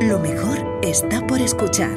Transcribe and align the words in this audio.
Lo 0.00 0.20
mejor 0.20 0.58
está 0.80 1.26
por 1.26 1.40
escuchar. 1.40 1.96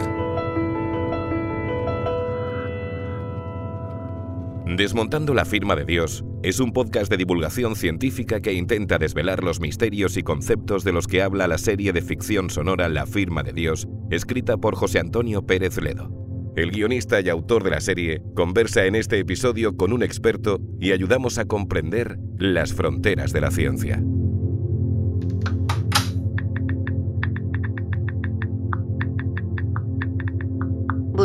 Desmontando 4.66 5.35
la 5.35 5.45
firma 5.45 5.76
de 5.76 5.85
Dios 5.85 6.23
es 6.41 6.59
un 6.59 6.73
podcast 6.73 7.12
de 7.12 7.17
divulgación 7.17 7.76
científica 7.76 8.41
que 8.41 8.53
intenta 8.53 8.98
desvelar 8.98 9.43
los 9.43 9.59
misterios 9.59 10.17
y 10.17 10.23
conceptos 10.23 10.84
de 10.84 10.93
los 10.93 11.05
que 11.05 11.21
habla 11.21 11.48
la 11.48 11.59
serie 11.59 11.93
de 11.93 12.02
ficción 12.02 12.49
sonora 12.49 12.89
La 12.89 13.05
firma 13.05 13.43
de 13.43 13.53
Dios, 13.53 13.88
escrita 14.09 14.57
por 14.57 14.73
José 14.73 14.98
Antonio 14.98 15.45
Pérez 15.45 15.77
Ledo. 15.79 16.09
El 16.55 16.71
guionista 16.71 17.21
y 17.21 17.29
autor 17.29 17.63
de 17.63 17.70
la 17.70 17.81
serie 17.81 18.23
conversa 18.35 18.85
en 18.88 18.95
este 18.95 19.20
episodio 19.20 19.77
con 19.77 19.93
un 19.93 20.01
experto 20.01 20.59
y 20.79 20.91
ayudamos 20.91 21.38
a 21.38 21.45
comprender 21.45 22.17
las 22.40 22.73
fronteras 22.73 23.31
de 23.31 23.41
la 23.41 23.51
ciencia. 23.51 24.01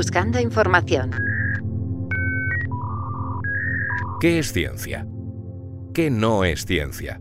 Buscando 0.07 0.39
información. 0.39 1.11
¿Qué 4.21 4.39
es 4.39 4.53
ciencia? 4.53 5.05
¿Qué 5.95 6.11
no 6.11 6.45
es 6.45 6.65
ciencia? 6.65 7.21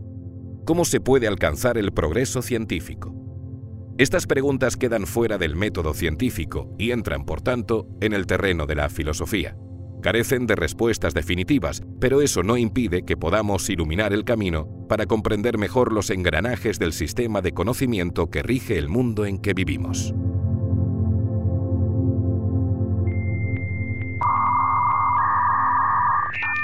¿Cómo 0.64 0.84
se 0.84 1.00
puede 1.00 1.26
alcanzar 1.26 1.78
el 1.78 1.92
progreso 1.92 2.42
científico? 2.42 3.12
Estas 3.98 4.28
preguntas 4.28 4.76
quedan 4.76 5.08
fuera 5.08 5.36
del 5.36 5.56
método 5.56 5.94
científico 5.94 6.76
y 6.78 6.92
entran, 6.92 7.24
por 7.24 7.40
tanto, 7.40 7.88
en 8.00 8.12
el 8.12 8.24
terreno 8.24 8.66
de 8.66 8.76
la 8.76 8.88
filosofía. 8.88 9.56
Carecen 10.00 10.46
de 10.46 10.54
respuestas 10.54 11.12
definitivas, 11.12 11.82
pero 11.98 12.22
eso 12.22 12.44
no 12.44 12.56
impide 12.56 13.02
que 13.02 13.16
podamos 13.16 13.68
iluminar 13.68 14.12
el 14.12 14.22
camino 14.22 14.68
para 14.88 15.06
comprender 15.06 15.58
mejor 15.58 15.92
los 15.92 16.08
engranajes 16.10 16.78
del 16.78 16.92
sistema 16.92 17.42
de 17.42 17.50
conocimiento 17.50 18.30
que 18.30 18.44
rige 18.44 18.78
el 18.78 18.88
mundo 18.88 19.26
en 19.26 19.38
que 19.38 19.54
vivimos. 19.54 20.14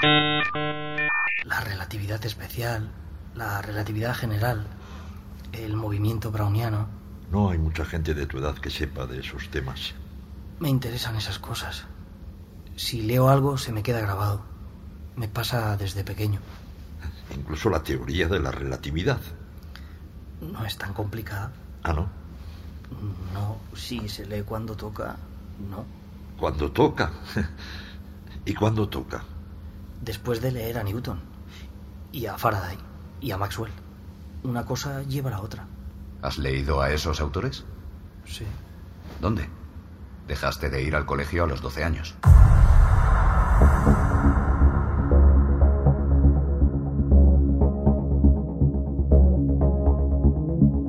La 0.02 1.60
relatividad 1.60 2.24
especial, 2.26 2.90
la 3.36 3.62
relatividad 3.62 4.14
general, 4.14 4.66
el 5.52 5.76
movimiento 5.76 6.32
browniano. 6.32 6.88
No 7.30 7.50
hay 7.50 7.58
mucha 7.58 7.84
gente 7.84 8.12
de 8.12 8.26
tu 8.26 8.38
edad 8.38 8.56
que 8.56 8.70
sepa 8.70 9.06
de 9.06 9.20
esos 9.20 9.48
temas. 9.50 9.94
Me 10.58 10.68
interesan 10.68 11.14
esas 11.14 11.38
cosas. 11.38 11.84
Si 12.74 13.02
leo 13.02 13.28
algo 13.28 13.56
se 13.58 13.70
me 13.72 13.84
queda 13.84 14.00
grabado. 14.00 14.42
Me 15.14 15.28
pasa 15.28 15.76
desde 15.76 16.02
pequeño. 16.02 16.40
Incluso 17.36 17.70
la 17.70 17.84
teoría 17.84 18.26
de 18.26 18.40
la 18.40 18.50
relatividad. 18.50 19.20
No 20.40 20.64
es 20.64 20.76
tan 20.78 20.94
complicada. 20.94 21.52
Ah, 21.84 21.92
¿no? 21.92 22.08
No, 23.32 23.58
si 23.76 24.08
se 24.08 24.26
lee 24.26 24.42
cuando 24.42 24.76
toca, 24.76 25.16
no. 25.70 25.84
Cuando 26.36 26.72
toca. 26.72 27.12
¿Y 28.44 28.52
cuándo 28.52 28.88
toca? 28.88 29.24
Después 30.02 30.42
de 30.42 30.50
leer 30.50 30.78
a 30.78 30.82
Newton, 30.82 31.20
y 32.10 32.26
a 32.26 32.36
Faraday, 32.36 32.76
y 33.20 33.30
a 33.30 33.38
Maxwell. 33.38 33.70
Una 34.42 34.64
cosa 34.64 35.02
lleva 35.04 35.30
a 35.30 35.34
la 35.34 35.40
otra. 35.40 35.68
¿Has 36.22 36.38
leído 36.38 36.82
a 36.82 36.90
esos 36.90 37.20
autores? 37.20 37.64
Sí. 38.24 38.44
¿Dónde? 39.20 39.48
Dejaste 40.26 40.70
de 40.70 40.82
ir 40.82 40.96
al 40.96 41.06
colegio 41.06 41.44
a 41.44 41.46
los 41.46 41.62
12 41.62 41.84
años. 41.84 42.16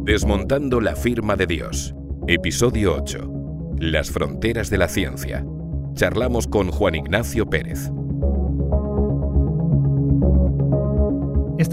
Desmontando 0.06 0.82
la 0.82 0.96
firma 0.96 1.36
de 1.36 1.46
Dios. 1.46 1.94
Episodio 2.28 2.96
8. 2.96 3.32
Las 3.78 4.10
fronteras 4.10 4.72
de 4.72 4.80
la 4.80 4.88
ciencia. 4.88 5.46
Charlamos 5.94 6.48
con 6.48 6.72
Juan 6.72 6.96
Ignacio 6.96 7.48
Pérez. 7.48 7.92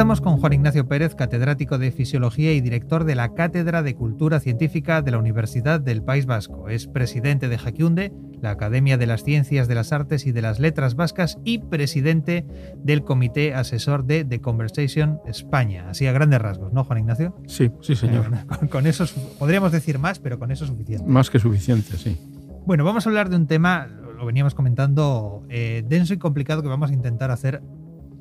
Estamos 0.00 0.22
con 0.22 0.38
Juan 0.38 0.54
Ignacio 0.54 0.88
Pérez, 0.88 1.14
catedrático 1.14 1.76
de 1.76 1.92
Fisiología 1.92 2.54
y 2.54 2.62
director 2.62 3.04
de 3.04 3.14
la 3.14 3.34
Cátedra 3.34 3.82
de 3.82 3.94
Cultura 3.94 4.40
Científica 4.40 5.02
de 5.02 5.10
la 5.10 5.18
Universidad 5.18 5.78
del 5.78 6.02
País 6.02 6.24
Vasco. 6.24 6.70
Es 6.70 6.86
presidente 6.86 7.50
de 7.50 7.58
Jaquiunde, 7.58 8.10
la 8.40 8.52
Academia 8.52 8.96
de 8.96 9.04
las 9.04 9.24
Ciencias 9.24 9.68
de 9.68 9.74
las 9.74 9.92
Artes 9.92 10.24
y 10.24 10.32
de 10.32 10.40
las 10.40 10.58
Letras 10.58 10.94
Vascas 10.94 11.36
y 11.44 11.58
presidente 11.58 12.46
del 12.82 13.04
Comité 13.04 13.52
Asesor 13.52 14.06
de 14.06 14.24
The 14.24 14.40
Conversation 14.40 15.18
España. 15.26 15.90
Así 15.90 16.06
a 16.06 16.12
grandes 16.12 16.40
rasgos, 16.40 16.72
¿no, 16.72 16.82
Juan 16.82 17.00
Ignacio? 17.00 17.36
Sí, 17.46 17.70
sí, 17.82 17.94
señor. 17.94 18.24
Eh, 18.32 18.46
con, 18.46 18.68
con 18.68 18.86
eso 18.86 19.04
es- 19.04 19.12
podríamos 19.12 19.70
decir 19.70 19.98
más, 19.98 20.18
pero 20.18 20.38
con 20.38 20.50
eso 20.50 20.64
es 20.64 20.70
suficiente. 20.70 21.04
Más 21.06 21.28
que 21.28 21.38
suficiente, 21.38 21.98
sí. 21.98 22.16
Bueno, 22.64 22.84
vamos 22.84 23.04
a 23.06 23.10
hablar 23.10 23.28
de 23.28 23.36
un 23.36 23.46
tema, 23.46 23.86
lo 24.16 24.24
veníamos 24.24 24.54
comentando, 24.54 25.44
eh, 25.50 25.84
denso 25.86 26.14
y 26.14 26.16
complicado 26.16 26.62
que 26.62 26.68
vamos 26.68 26.90
a 26.90 26.94
intentar 26.94 27.30
hacer 27.30 27.60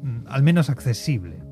mm, 0.03 0.25
al 0.27 0.43
menos 0.43 0.69
accesible. 0.69 1.47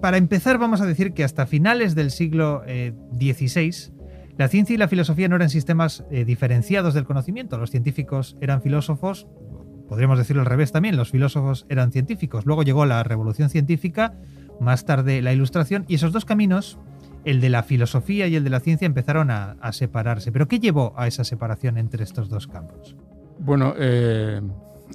Para 0.00 0.16
empezar, 0.16 0.56
vamos 0.58 0.80
a 0.80 0.86
decir 0.86 1.12
que 1.12 1.24
hasta 1.24 1.46
finales 1.46 1.94
del 1.94 2.10
siglo 2.10 2.62
eh, 2.66 2.94
XVI, 3.12 3.92
la 4.38 4.48
ciencia 4.48 4.72
y 4.72 4.78
la 4.78 4.88
filosofía 4.88 5.28
no 5.28 5.36
eran 5.36 5.50
sistemas 5.50 6.04
eh, 6.10 6.24
diferenciados 6.24 6.94
del 6.94 7.04
conocimiento. 7.04 7.58
Los 7.58 7.70
científicos 7.70 8.38
eran 8.40 8.62
filósofos, 8.62 9.26
podríamos 9.88 10.16
decirlo 10.16 10.40
al 10.40 10.46
revés 10.46 10.72
también, 10.72 10.96
los 10.96 11.10
filósofos 11.10 11.66
eran 11.68 11.92
científicos. 11.92 12.46
Luego 12.46 12.62
llegó 12.62 12.86
la 12.86 13.02
revolución 13.02 13.50
científica, 13.50 14.14
más 14.58 14.86
tarde 14.86 15.20
la 15.20 15.34
ilustración, 15.34 15.84
y 15.86 15.96
esos 15.96 16.12
dos 16.12 16.24
caminos, 16.24 16.78
el 17.26 17.42
de 17.42 17.50
la 17.50 17.62
filosofía 17.62 18.26
y 18.26 18.36
el 18.36 18.44
de 18.44 18.50
la 18.50 18.60
ciencia, 18.60 18.86
empezaron 18.86 19.30
a, 19.30 19.58
a 19.60 19.72
separarse. 19.72 20.32
¿Pero 20.32 20.48
qué 20.48 20.60
llevó 20.60 20.94
a 20.96 21.08
esa 21.08 21.24
separación 21.24 21.76
entre 21.76 22.04
estos 22.04 22.30
dos 22.30 22.46
campos? 22.46 22.96
Bueno, 23.38 23.74
eh, 23.78 24.40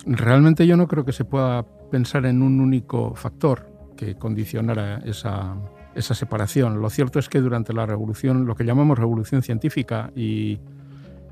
realmente 0.08 0.66
yo 0.66 0.78
no 0.78 0.88
creo 0.88 1.06
que 1.06 1.14
se 1.14 1.26
pueda 1.26 1.64
pensar 1.92 2.26
en 2.26 2.42
un 2.42 2.60
único 2.60 3.14
factor 3.14 3.75
que 3.96 4.16
condicionara 4.16 4.98
esa, 5.06 5.56
esa 5.96 6.14
separación. 6.14 6.82
Lo 6.82 6.90
cierto 6.90 7.20
es 7.20 7.30
que 7.30 7.42
durante 7.42 7.74
la 7.74 7.86
revolución, 7.86 8.46
lo 8.46 8.56
que 8.56 8.64
llamamos 8.66 8.98
revolución 9.00 9.42
científica 9.42 10.12
y, 10.16 10.60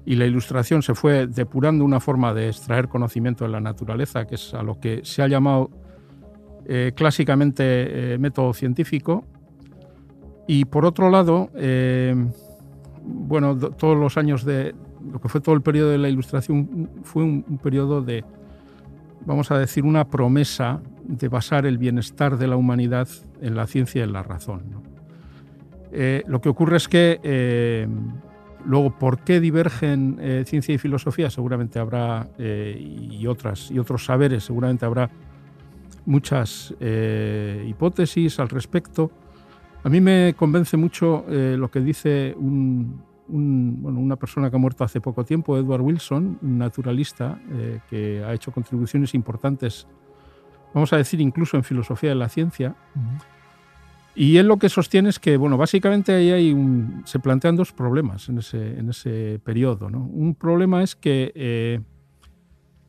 y 0.05 0.15
la 0.15 0.25
ilustración 0.25 0.81
se 0.81 0.95
fue 0.95 1.27
depurando 1.27 1.85
una 1.85 1.99
forma 1.99 2.33
de 2.33 2.47
extraer 2.49 2.87
conocimiento 2.87 3.43
de 3.45 3.51
la 3.51 3.59
naturaleza, 3.59 4.25
que 4.25 4.35
es 4.35 4.53
a 4.53 4.63
lo 4.63 4.79
que 4.79 5.01
se 5.03 5.21
ha 5.21 5.27
llamado 5.27 5.69
eh, 6.65 6.91
clásicamente 6.95 8.13
eh, 8.13 8.17
método 8.17 8.53
científico. 8.53 9.25
Y 10.47 10.65
por 10.65 10.85
otro 10.85 11.09
lado, 11.09 11.49
eh, 11.55 12.15
bueno, 13.05 13.55
do- 13.55 13.71
todos 13.71 13.97
los 13.97 14.17
años 14.17 14.43
de 14.43 14.73
lo 15.11 15.19
que 15.19 15.27
fue 15.29 15.41
todo 15.41 15.55
el 15.55 15.61
periodo 15.61 15.89
de 15.91 15.97
la 15.97 16.09
ilustración 16.09 16.89
fue 17.03 17.23
un, 17.23 17.45
un 17.47 17.57
periodo 17.57 18.01
de, 18.01 18.23
vamos 19.25 19.51
a 19.51 19.57
decir, 19.57 19.85
una 19.85 20.05
promesa 20.05 20.81
de 21.03 21.27
basar 21.27 21.65
el 21.65 21.77
bienestar 21.77 22.37
de 22.37 22.47
la 22.47 22.55
humanidad 22.55 23.07
en 23.41 23.55
la 23.55 23.67
ciencia 23.67 24.01
y 24.01 24.03
en 24.03 24.13
la 24.13 24.23
razón. 24.23 24.63
Eh, 25.91 26.23
lo 26.27 26.41
que 26.41 26.49
ocurre 26.49 26.77
es 26.77 26.87
que 26.87 27.19
eh, 27.23 27.87
luego, 28.65 28.97
¿por 28.97 29.19
qué 29.19 29.39
divergen 29.39 30.17
eh, 30.19 30.43
ciencia 30.47 30.73
y 30.73 30.77
filosofía? 30.77 31.29
Seguramente 31.29 31.79
habrá, 31.79 32.27
y, 32.37 33.25
otras, 33.27 33.69
y 33.69 33.79
otros 33.79 34.05
saberes, 34.05 34.45
seguramente 34.45 34.85
habrá 34.85 35.09
muchas 36.05 36.73
hipótesis 37.67 38.39
al 38.39 38.49
respecto. 38.49 39.11
A 39.83 39.89
mí 39.89 40.01
me 40.01 40.33
convence 40.37 40.77
mucho 40.77 41.25
lo 41.27 41.69
que 41.69 41.81
dice 41.81 42.33
un, 42.37 43.01
un- 43.27 43.81
bueno, 43.81 43.99
una 43.99 44.15
persona 44.15 44.49
que 44.49 44.55
ha 44.55 44.59
muerto 44.59 44.83
hace 44.83 44.99
poco 45.01 45.23
tiempo, 45.23 45.57
Edward 45.57 45.81
Wilson, 45.81 46.39
un 46.41 46.57
naturalista 46.57 47.39
eh, 47.51 47.79
que 47.89 48.23
ha 48.23 48.33
hecho 48.33 48.51
contribuciones 48.51 49.13
importantes, 49.13 49.87
vamos 50.73 50.91
a 50.93 50.97
decir, 50.97 51.21
incluso 51.21 51.57
en 51.57 51.63
filosofía 51.63 52.09
de 52.09 52.15
la 52.15 52.29
ciencia. 52.29 52.75
Y 54.15 54.37
él 54.37 54.47
lo 54.47 54.57
que 54.57 54.69
sostiene 54.69 55.09
es 55.09 55.19
que, 55.19 55.37
bueno, 55.37 55.57
básicamente 55.57 56.13
ahí 56.13 56.29
hay 56.31 56.53
un, 56.53 57.01
se 57.05 57.17
plantean 57.19 57.55
dos 57.55 57.71
problemas 57.71 58.29
en 58.29 58.37
ese, 58.37 58.77
en 58.77 58.89
ese 58.89 59.39
periodo. 59.43 59.89
¿no? 59.89 60.05
Un 60.05 60.35
problema 60.35 60.83
es 60.83 60.95
que 60.95 61.31
eh, 61.33 61.79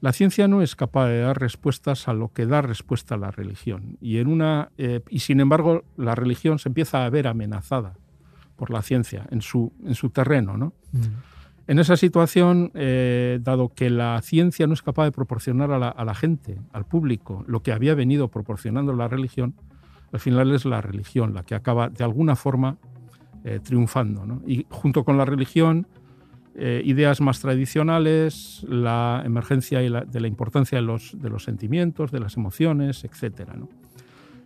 la 0.03 0.13
ciencia 0.13 0.49
no 0.49 0.61
es 0.61 0.77
capaz 0.77 1.09
de 1.09 1.21
dar 1.21 1.41
respuestas 1.41 2.09
a 2.09 2.13
lo 2.13 2.31
que 2.33 2.45
da 2.45 2.61
respuesta 2.61 3.15
a 3.15 3.19
la 3.19 3.31
religión. 3.31 3.97
Y, 4.03 4.19
en 4.19 4.29
una, 4.29 4.71
eh, 4.77 5.01
y 5.09 5.21
sin 5.21 5.41
embargo, 5.41 5.85
la 5.97 6.15
religión 6.15 6.59
se 6.59 6.69
empieza 6.69 7.07
a 7.07 7.11
ver 7.11 7.27
amenazada 7.27 7.95
por 8.57 8.71
la 8.71 8.83
ciencia 8.83 9.27
en 9.31 9.43
su, 9.43 9.73
en 9.85 9.95
su 9.95 10.11
terreno. 10.11 10.57
¿no? 10.57 10.73
En 11.67 11.79
esa 11.79 11.97
situación, 11.97 12.71
eh, 12.75 13.39
dado 13.43 13.71
que 13.75 13.89
la 13.91 14.21
ciencia 14.23 14.67
no 14.67 14.75
es 14.75 14.83
capaz 14.83 15.05
de 15.05 15.13
proporcionar 15.13 15.71
a 15.73 15.79
la, 15.79 15.89
a 15.89 16.05
la 16.05 16.15
gente, 16.15 16.59
al 16.73 16.85
público, 16.85 17.43
lo 17.47 17.63
que 17.63 17.73
había 17.73 17.95
venido 17.95 18.29
proporcionando 18.29 18.93
la 18.93 19.09
religión, 19.09 19.55
al 20.13 20.21
final 20.21 20.53
es 20.53 20.65
la 20.67 20.81
religión 20.81 21.35
la 21.35 21.43
que 21.43 21.55
acaba 21.55 21.89
de 21.89 22.05
alguna 22.05 22.37
forma 22.37 22.77
eh, 23.45 23.61
triunfando. 23.63 24.27
¿no? 24.27 24.43
Y 24.47 24.67
junto 24.71 25.05
con 25.05 25.17
la 25.19 25.25
religión, 25.25 25.87
eh, 26.55 26.83
ideas 26.85 27.21
más 27.21 27.41
tradicionales, 27.41 28.65
la 28.69 29.23
emergencia 29.25 29.83
y 29.83 29.89
la- 29.89 30.05
de 30.05 30.21
la 30.21 30.29
importancia 30.29 30.77
de 30.79 30.83
los, 30.83 31.17
de 31.21 31.29
los 31.31 31.45
sentimientos, 31.45 32.13
de 32.13 32.21
las 32.21 32.37
emociones, 32.37 33.05
etc. 33.05 33.49
¿no? 33.57 33.69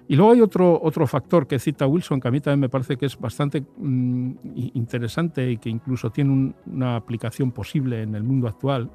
Y 0.08 0.16
luego 0.16 0.32
hay 0.32 0.40
otro, 0.40 0.80
otro 0.82 1.06
factor 1.06 1.46
que 1.46 1.58
cita 1.58 1.86
Wilson, 1.86 2.18
que 2.18 2.28
a 2.28 2.30
mí 2.30 2.40
también 2.40 2.60
me 2.60 2.68
parece 2.70 2.96
que 2.96 3.04
es 3.04 3.18
bastante 3.18 3.60
mm, 3.60 4.32
interesante 4.72 5.50
y 5.50 5.58
que 5.58 5.68
incluso 5.68 6.10
tiene 6.10 6.54
una 6.66 6.96
aplicación 6.96 7.52
posible 7.52 8.02
en 8.02 8.14
el 8.14 8.22
mundo 8.22 8.48
actual. 8.48 8.90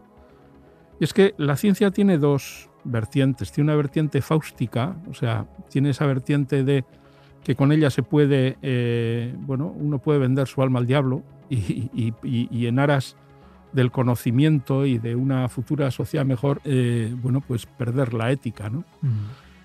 Y 1.00 1.04
es 1.04 1.13
que 1.13 1.36
la 1.38 1.56
ciencia 1.56 1.92
tiene 1.92 2.18
dos 2.18 2.68
vertientes. 2.83 3.51
Tiene 3.51 3.69
una 3.69 3.77
vertiente 3.77 4.21
fáustica, 4.24 4.95
o 5.07 5.13
sea, 5.13 5.45
tiene 5.69 5.92
esa 5.92 6.07
vertiente 6.07 6.63
de 6.63 6.83
que 7.44 7.56
con 7.56 7.71
ella 7.71 7.92
se 7.92 8.01
puede, 8.01 8.57
eh, 8.63 9.36
bueno, 9.38 9.68
uno 9.68 10.00
puede 10.00 10.18
vender 10.18 10.48
su 10.48 10.63
alma 10.63 10.80
al 10.80 10.88
diablo 10.88 11.21
y, 11.50 12.65
en 12.65 12.80
aras 12.80 13.18
del 13.71 13.92
conocimiento 13.92 14.86
y 14.88 14.98
de 14.98 15.15
una 15.15 15.48
futura 15.50 15.92
sociedad 15.92 16.25
mejor, 16.25 16.62
eh, 16.63 17.13
bueno, 17.21 17.42
pues 17.42 17.65
perder 17.65 18.13
la 18.13 18.31
ética, 18.31 18.69
¿no? 18.69 18.83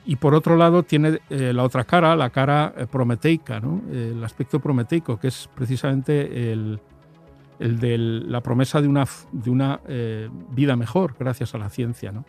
Y 0.08 0.16
por 0.16 0.34
otro 0.34 0.56
lado 0.56 0.84
tiene 0.84 1.20
eh, 1.28 1.52
la 1.52 1.64
otra 1.64 1.84
cara, 1.84 2.16
la 2.16 2.31
cara 2.31 2.72
eh, 2.78 2.87
prometeica, 2.87 3.60
¿no? 3.60 3.82
el 3.93 4.25
aspecto 4.25 4.58
prometeico, 4.58 5.20
que 5.20 5.28
es 5.28 5.50
precisamente 5.55 6.50
el, 6.50 6.81
el 7.58 7.78
de 7.78 7.99
la 7.99 8.40
promesa 8.40 8.81
de 8.81 8.88
una, 8.88 9.05
de 9.32 9.50
una 9.50 9.81
eh, 9.87 10.31
vida 10.52 10.76
mejor 10.76 11.14
gracias 11.20 11.55
a 11.55 11.58
la 11.58 11.69
ciencia. 11.69 12.10
¿no? 12.10 12.25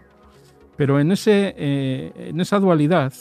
Pero 0.76 1.00
en, 1.00 1.14
ese, 1.14 1.56
en 1.58 2.42
esa 2.42 2.60
dualidad, 2.60 3.14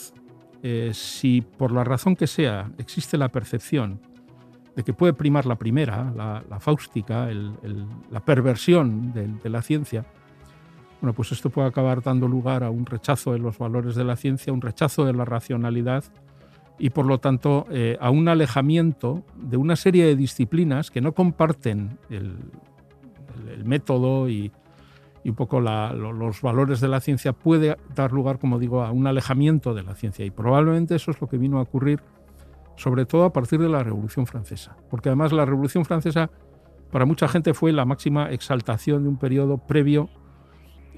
si 0.91 1.39
por 1.39 1.71
la 1.71 1.85
razón 1.85 2.17
que 2.17 2.27
sea 2.27 2.69
existe 2.77 3.17
la 3.17 3.29
percepción 3.29 4.01
de 4.75 4.83
que 4.83 4.91
puede 4.91 5.13
primar 5.13 5.45
la 5.45 5.55
primera, 5.55 6.11
la, 6.13 6.43
la 6.49 6.59
fáustica, 6.59 7.29
la 8.11 8.25
perversión 8.25 9.13
de, 9.13 9.25
de 9.41 9.49
la 9.49 9.61
ciencia, 9.61 10.03
bueno, 11.01 11.13
pues 11.13 11.31
esto 11.31 11.49
puede 11.49 11.67
acabar 11.67 12.01
dando 12.01 12.27
lugar 12.27 12.63
a 12.63 12.69
un 12.69 12.85
rechazo 12.85 13.31
de 13.31 13.39
los 13.39 13.57
valores 13.57 13.95
de 13.95 14.03
la 14.03 14.15
ciencia, 14.15 14.51
un 14.51 14.61
rechazo 14.61 15.05
de 15.05 15.13
la 15.13 15.25
racionalidad 15.25 16.03
y 16.77 16.89
por 16.89 17.05
lo 17.05 17.19
tanto 17.19 17.65
eh, 17.71 17.97
a 18.01 18.09
un 18.09 18.27
alejamiento 18.27 19.23
de 19.35 19.57
una 19.57 19.75
serie 19.75 20.05
de 20.05 20.15
disciplinas 20.15 20.91
que 20.91 21.01
no 21.01 21.13
comparten 21.13 21.97
el, 22.09 22.37
método 23.63 24.29
y, 24.29 24.51
un 25.25 25.35
poco 25.35 25.59
los 25.61 26.41
valores 26.41 26.79
de 26.79 26.87
la 26.87 27.01
ciencia 27.01 27.33
puede 27.33 27.77
dar 27.93 28.11
lugar, 28.11 28.39
como 28.39 28.57
digo, 28.57 28.83
a 28.83 28.91
un 28.91 29.05
alejamiento 29.05 29.73
de 29.73 29.83
la 29.83 29.93
ciencia. 29.93 30.25
Y 30.25 30.31
probablemente 30.31 30.95
eso 30.95 31.11
es 31.11 31.21
lo 31.21 31.27
que 31.27 31.37
vino 31.37 31.59
a 31.59 31.61
ocurrir 31.61 32.01
sobre 32.77 33.05
todo 33.05 33.25
a 33.25 33.33
partir 33.33 33.59
de 33.59 33.69
la 33.69 33.83
Revolución 33.83 34.25
Francesa, 34.25 34.77
porque 34.89 35.09
además 35.09 35.31
la 35.31 35.45
Revolución 35.45 35.85
Francesa 35.85 36.31
para 36.91 37.05
mucha 37.05 37.27
gente 37.27 37.53
fue 37.53 37.71
la 37.73 37.85
máxima 37.85 38.31
exaltación 38.31 39.03
de 39.03 39.09
un 39.09 39.17
periodo 39.17 39.57
previo 39.57 40.09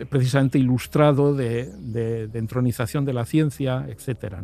precisamente 0.09 0.57
ilustrado 0.57 1.35
de, 1.35 2.29
entronización 2.33 3.05
de 3.05 3.13
la 3.13 3.25
ciencia, 3.25 3.87
etc. 3.89 4.35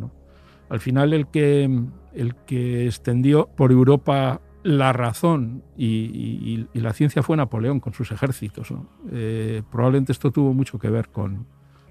Al 0.68 0.80
final 0.80 1.12
el 1.12 1.26
que, 1.26 1.64
el 2.14 2.34
que 2.46 2.86
extendió 2.86 3.48
por 3.56 3.72
Europa 3.72 4.40
la 4.62 4.92
razón 4.92 5.62
y, 5.76 6.66
la 6.74 6.92
ciencia 6.92 7.22
fue 7.22 7.36
Napoleón 7.36 7.80
con 7.80 7.94
sus 7.94 8.10
ejércitos. 8.12 8.68
Eh, 9.10 9.62
probablemente 9.70 10.12
esto 10.12 10.30
tuvo 10.30 10.52
mucho 10.52 10.78
que 10.78 10.90
ver 10.90 11.08
con, 11.08 11.46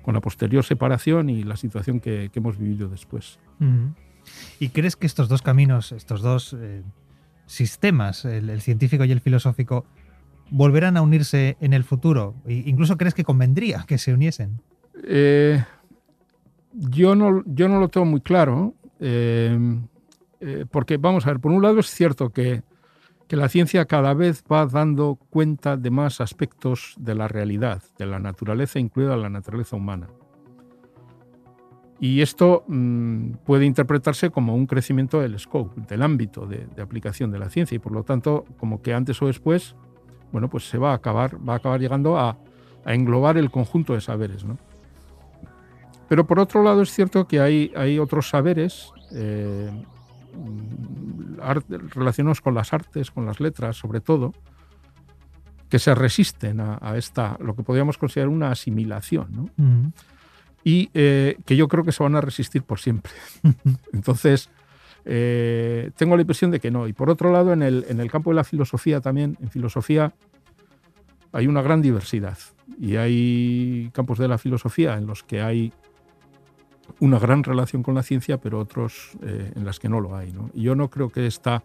la 0.06 0.22
posterior 0.22 0.64
separación 0.64 1.30
y 1.30 1.44
la 1.44 1.58
situación 1.58 2.00
que, 2.00 2.32
hemos 2.34 2.58
vivido 2.58 2.88
después. 2.88 3.40
¿Y 4.60 4.70
crees 4.70 4.96
que 4.96 5.06
estos 5.06 5.28
dos 5.28 5.42
caminos, 5.42 5.92
estos 5.92 6.22
dos 6.22 6.56
eh, 6.58 6.84
sistemas, 7.46 8.26
el, 8.26 8.62
científico 8.62 9.06
y 9.06 9.12
el 9.12 9.22
filosófico, 9.22 9.86
volverán 10.50 10.98
a 10.98 11.02
unirse 11.02 11.58
en 11.60 11.74
el 11.74 11.84
futuro? 11.84 12.36
¿Incluso 12.48 12.98
crees 12.98 13.14
que 13.14 13.24
convendría 13.24 13.86
que 13.88 13.98
se 13.98 14.14
uniesen? 14.14 14.62
Eh, 15.04 15.64
yo, 16.74 17.16
no, 17.16 17.44
yo 17.46 17.68
no 17.68 17.80
lo 17.80 17.90
tengo 17.90 18.06
muy 18.06 18.22
claro, 18.22 18.74
eh, 19.00 19.58
eh, 20.40 20.66
porque 20.70 20.98
vamos 20.98 21.26
a 21.26 21.32
ver, 21.32 21.40
por 21.40 21.52
un 21.52 21.62
lado 21.62 21.80
es 21.80 21.88
cierto 21.88 22.30
que, 22.30 22.64
que 23.28 23.36
la 23.36 23.50
ciencia 23.50 23.86
cada 23.86 24.14
vez 24.14 24.44
va 24.52 24.66
dando 24.66 25.18
cuenta 25.30 25.78
de 25.78 25.90
más 25.92 26.22
aspectos 26.22 26.96
de 26.98 27.16
la 27.16 27.28
realidad, 27.28 27.82
de 27.98 28.06
la 28.06 28.20
naturaleza, 28.20 28.80
incluida 28.80 29.18
la 29.18 29.30
naturaleza 29.30 29.76
humana. 29.76 30.08
Y 32.00 32.22
esto 32.22 32.64
mm, 32.68 33.32
puede 33.44 33.66
interpretarse 33.66 34.30
como 34.30 34.54
un 34.54 34.68
crecimiento 34.68 35.20
del 35.20 35.40
scope, 35.40 35.82
del 35.88 36.04
ámbito 36.04 36.46
de, 36.46 36.68
de, 36.76 36.82
aplicación 36.84 37.32
de 37.32 37.40
la 37.40 37.50
ciencia, 37.50 37.76
y 37.76 37.80
por 37.80 37.92
lo 37.92 38.04
tanto, 38.04 38.46
como 38.58 38.84
que 38.84 38.94
antes 38.94 39.20
o 39.22 39.26
después 39.26 39.76
bueno, 40.32 40.50
pues 40.50 40.68
se 40.70 40.78
va 40.78 40.92
a 40.92 40.96
acabar, 40.96 41.38
va 41.48 41.54
a 41.54 41.58
acabar 41.58 41.80
llegando 41.80 42.18
a, 42.18 42.38
englobar 42.86 43.38
el 43.38 43.52
conjunto 43.52 43.94
de 43.94 44.00
saberes. 44.00 44.46
¿no? 44.46 44.58
Pero 46.08 46.26
por 46.26 46.40
otro 46.40 46.64
lado 46.64 46.82
es 46.82 46.92
cierto 46.92 47.28
que 47.28 47.42
hay, 47.42 47.74
hay 47.76 48.00
otros 48.00 48.30
saberes 48.30 48.94
eh, 49.12 49.70
relacionados 51.90 52.40
con 52.40 52.56
las 52.56 52.72
artes, 52.72 53.12
con 53.12 53.26
las 53.26 53.42
letras, 53.42 53.76
sobre 53.76 54.00
todo, 54.00 54.34
que 55.70 55.80
se 55.80 55.94
resisten 55.94 56.62
a, 56.62 56.94
esta, 56.96 57.38
lo 57.42 57.56
que 57.56 57.64
podríamos 57.64 57.98
considerar 57.98 58.30
una 58.30 58.52
asimilación, 58.52 59.28
¿no? 59.32 59.92
Y 60.64 60.90
eh, 60.94 61.38
que 61.46 61.56
yo 61.58 61.68
creo 61.68 61.84
que 61.84 61.92
se 61.92 62.04
van 62.04 62.16
a 62.16 62.22
resistir 62.22 62.64
por 62.64 62.80
siempre. 62.80 63.12
Entonces, 63.94 64.50
eh, 65.06 65.92
tengo 65.96 66.16
la 66.16 66.22
impresión 66.22 66.52
de 66.52 66.60
que 66.60 66.72
no. 66.72 66.88
Y 66.88 66.94
por 66.94 67.10
otro 67.10 67.32
lado, 67.32 67.54
en 67.54 67.62
el, 67.62 67.86
en 67.90 68.00
el 68.00 68.12
campo 68.12 68.32
de 68.32 68.36
la 68.36 68.44
filosofía 68.44 69.02
también, 69.02 69.38
en 69.42 69.50
filosofía 69.50 70.14
hay 71.32 71.48
una 71.48 71.62
gran 71.62 71.82
diversidad. 71.82 72.38
Y 72.80 72.96
hay 72.96 73.90
campos 73.94 74.20
de 74.20 74.28
la 74.28 74.38
filosofía 74.38 74.98
en 74.98 75.08
los 75.08 75.24
que 75.24 75.42
hay 75.42 75.72
una 77.00 77.20
gran 77.20 77.44
relación 77.44 77.84
con 77.84 77.96
la 77.96 78.04
ciencia, 78.04 78.40
pero 78.40 78.60
otros 78.60 79.12
eh, 79.22 79.52
en 79.56 79.66
las 79.66 79.80
que 79.80 79.90
no 79.90 80.00
lo 80.00 80.16
hay. 80.16 80.34
Y 80.54 80.64
yo 80.64 80.76
no 80.76 80.90
creo 80.90 81.10
que 81.10 81.28
esta, 81.28 81.64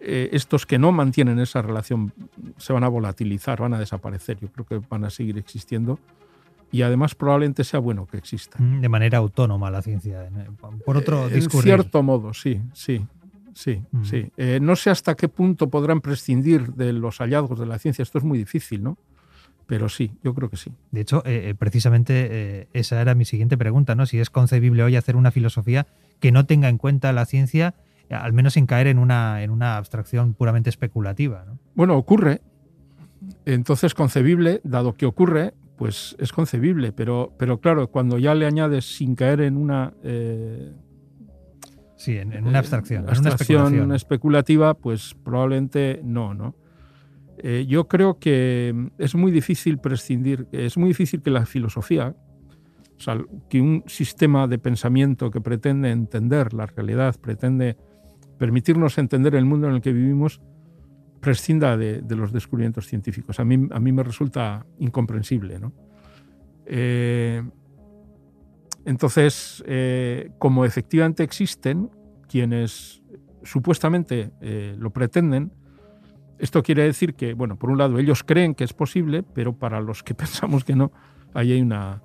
eh, 0.00 0.30
estos 0.32 0.66
que 0.66 0.78
no 0.78 0.92
mantienen 0.92 1.38
esa 1.38 1.62
relación 1.62 2.12
se 2.56 2.72
van 2.72 2.84
a 2.84 2.88
volatilizar, 2.88 3.60
van 3.60 3.74
a 3.74 3.78
desaparecer. 3.78 4.38
Yo 4.40 4.48
creo 4.48 4.66
que 4.66 4.86
van 4.88 5.04
a 5.04 5.10
seguir 5.10 5.38
existiendo 5.38 5.98
y 6.70 6.82
además 6.82 7.14
probablemente 7.14 7.64
sea 7.64 7.80
bueno 7.80 8.06
que 8.06 8.16
exista. 8.16 8.58
Mm, 8.58 8.80
de 8.80 8.88
manera 8.88 9.18
autónoma 9.18 9.70
la 9.70 9.82
ciencia, 9.82 10.28
por 10.84 10.96
otro 10.96 11.28
discurrir. 11.28 11.72
En 11.72 11.78
cierto 11.78 12.02
modo, 12.02 12.34
sí, 12.34 12.60
sí, 12.72 13.06
sí, 13.54 13.82
mm. 13.90 14.04
sí. 14.04 14.30
Eh, 14.36 14.58
no 14.60 14.76
sé 14.76 14.90
hasta 14.90 15.14
qué 15.14 15.28
punto 15.28 15.70
podrán 15.70 16.00
prescindir 16.00 16.74
de 16.74 16.92
los 16.92 17.18
hallazgos 17.18 17.58
de 17.58 17.66
la 17.66 17.78
ciencia, 17.78 18.02
esto 18.02 18.18
es 18.18 18.24
muy 18.24 18.38
difícil, 18.38 18.82
¿no? 18.82 18.98
Pero 19.66 19.90
sí, 19.90 20.12
yo 20.24 20.34
creo 20.34 20.48
que 20.48 20.56
sí. 20.56 20.72
De 20.92 21.02
hecho, 21.02 21.22
eh, 21.26 21.50
eh, 21.50 21.54
precisamente 21.54 22.68
esa 22.72 23.02
era 23.02 23.14
mi 23.14 23.26
siguiente 23.26 23.58
pregunta, 23.58 23.94
¿no? 23.94 24.06
Si 24.06 24.18
es 24.18 24.30
concebible 24.30 24.82
hoy 24.82 24.96
hacer 24.96 25.14
una 25.14 25.30
filosofía 25.30 25.86
que 26.20 26.32
no 26.32 26.46
tenga 26.46 26.70
en 26.70 26.78
cuenta 26.78 27.12
la 27.12 27.26
ciencia, 27.26 27.74
al 28.08 28.32
menos 28.32 28.54
sin 28.54 28.64
caer 28.64 28.86
en 28.86 28.98
una, 28.98 29.42
en 29.42 29.50
una 29.50 29.76
abstracción 29.76 30.32
puramente 30.32 30.70
especulativa. 30.70 31.44
¿no? 31.46 31.58
Bueno, 31.74 31.96
ocurre. 31.98 32.40
Entonces, 33.44 33.94
concebible, 33.94 34.62
dado 34.64 34.94
que 34.94 35.04
ocurre, 35.04 35.52
pues 35.78 36.16
es 36.18 36.32
concebible, 36.32 36.92
pero, 36.92 37.32
pero 37.38 37.60
claro, 37.60 37.88
cuando 37.88 38.18
ya 38.18 38.34
le 38.34 38.46
añades 38.46 38.96
sin 38.96 39.14
caer 39.14 39.40
en 39.40 39.56
una... 39.56 39.94
Eh, 40.02 40.72
sí, 41.96 42.16
en, 42.16 42.44
una 42.44 42.58
abstracción, 42.58 43.08
abstracción 43.08 43.78
una 43.78 43.96
especulativa, 43.96 44.74
pues 44.74 45.14
probablemente 45.22 46.00
no, 46.02 46.34
¿no? 46.34 46.56
Eh, 47.38 47.66
yo 47.68 47.86
creo 47.86 48.18
que 48.18 48.90
es 48.98 49.14
muy 49.14 49.30
difícil 49.30 49.78
prescindir, 49.78 50.48
es 50.50 50.76
muy 50.76 50.88
difícil 50.88 51.22
que 51.22 51.30
la 51.30 51.46
filosofía, 51.46 52.16
o 52.96 53.00
sea, 53.00 53.16
que 53.48 53.60
un 53.60 53.84
sistema 53.86 54.48
de 54.48 54.58
pensamiento 54.58 55.30
que 55.30 55.40
pretende 55.40 55.92
entender 55.92 56.52
la 56.54 56.66
realidad, 56.66 57.14
pretende 57.20 57.76
permitirnos 58.38 58.98
entender 58.98 59.36
el 59.36 59.44
mundo 59.44 59.68
en 59.68 59.76
el 59.76 59.80
que 59.80 59.92
vivimos, 59.92 60.40
prescinda 61.20 61.76
de, 61.76 62.02
los 62.16 62.32
descubrimientos 62.32 62.86
científicos. 62.86 63.40
A 63.40 63.44
mí, 63.44 63.68
a 63.70 63.80
mí 63.80 63.92
me 63.92 64.02
resulta 64.02 64.66
incomprensible. 64.78 65.60
Eh, 66.66 67.42
entonces, 68.84 69.62
eh, 69.66 70.30
como 70.38 70.64
efectivamente 70.64 71.22
existen 71.22 71.90
quienes 72.28 73.02
supuestamente 73.42 74.30
eh, 74.40 74.76
lo 74.78 74.90
pretenden, 74.90 75.52
esto 76.38 76.62
quiere 76.62 76.84
decir 76.84 77.14
que, 77.14 77.34
bueno, 77.34 77.58
por 77.58 77.70
un 77.70 77.78
lado, 77.78 77.98
ellos 77.98 78.22
creen 78.22 78.54
que 78.54 78.64
es 78.64 78.72
posible, 78.72 79.22
pero 79.22 79.58
para 79.58 79.80
los 79.80 80.02
que 80.02 80.14
pensamos 80.14 80.64
que 80.64 80.76
no, 80.76 80.92
ahí 81.34 81.52
hay 81.52 81.60
una, 81.60 82.02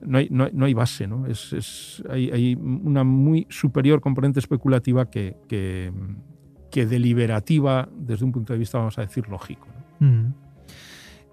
no 0.00 0.18
hay, 0.18 0.28
no, 0.30 0.64
hay, 0.64 0.74
base, 0.74 1.06
¿no? 1.06 1.26
Es, 1.26 2.02
hay, 2.08 2.30
hay, 2.30 2.54
una 2.54 3.02
muy 3.02 3.46
superior 3.50 4.00
componente 4.00 4.38
especulativa 4.38 5.10
que, 5.10 5.92
que 6.76 6.84
deliberativa 6.84 7.88
desde 7.96 8.26
un 8.26 8.32
punto 8.32 8.52
de 8.52 8.58
vista, 8.58 8.76
vamos 8.76 8.98
a 8.98 9.00
decir, 9.00 9.30
lógico. 9.30 9.66
Mm. 9.98 10.26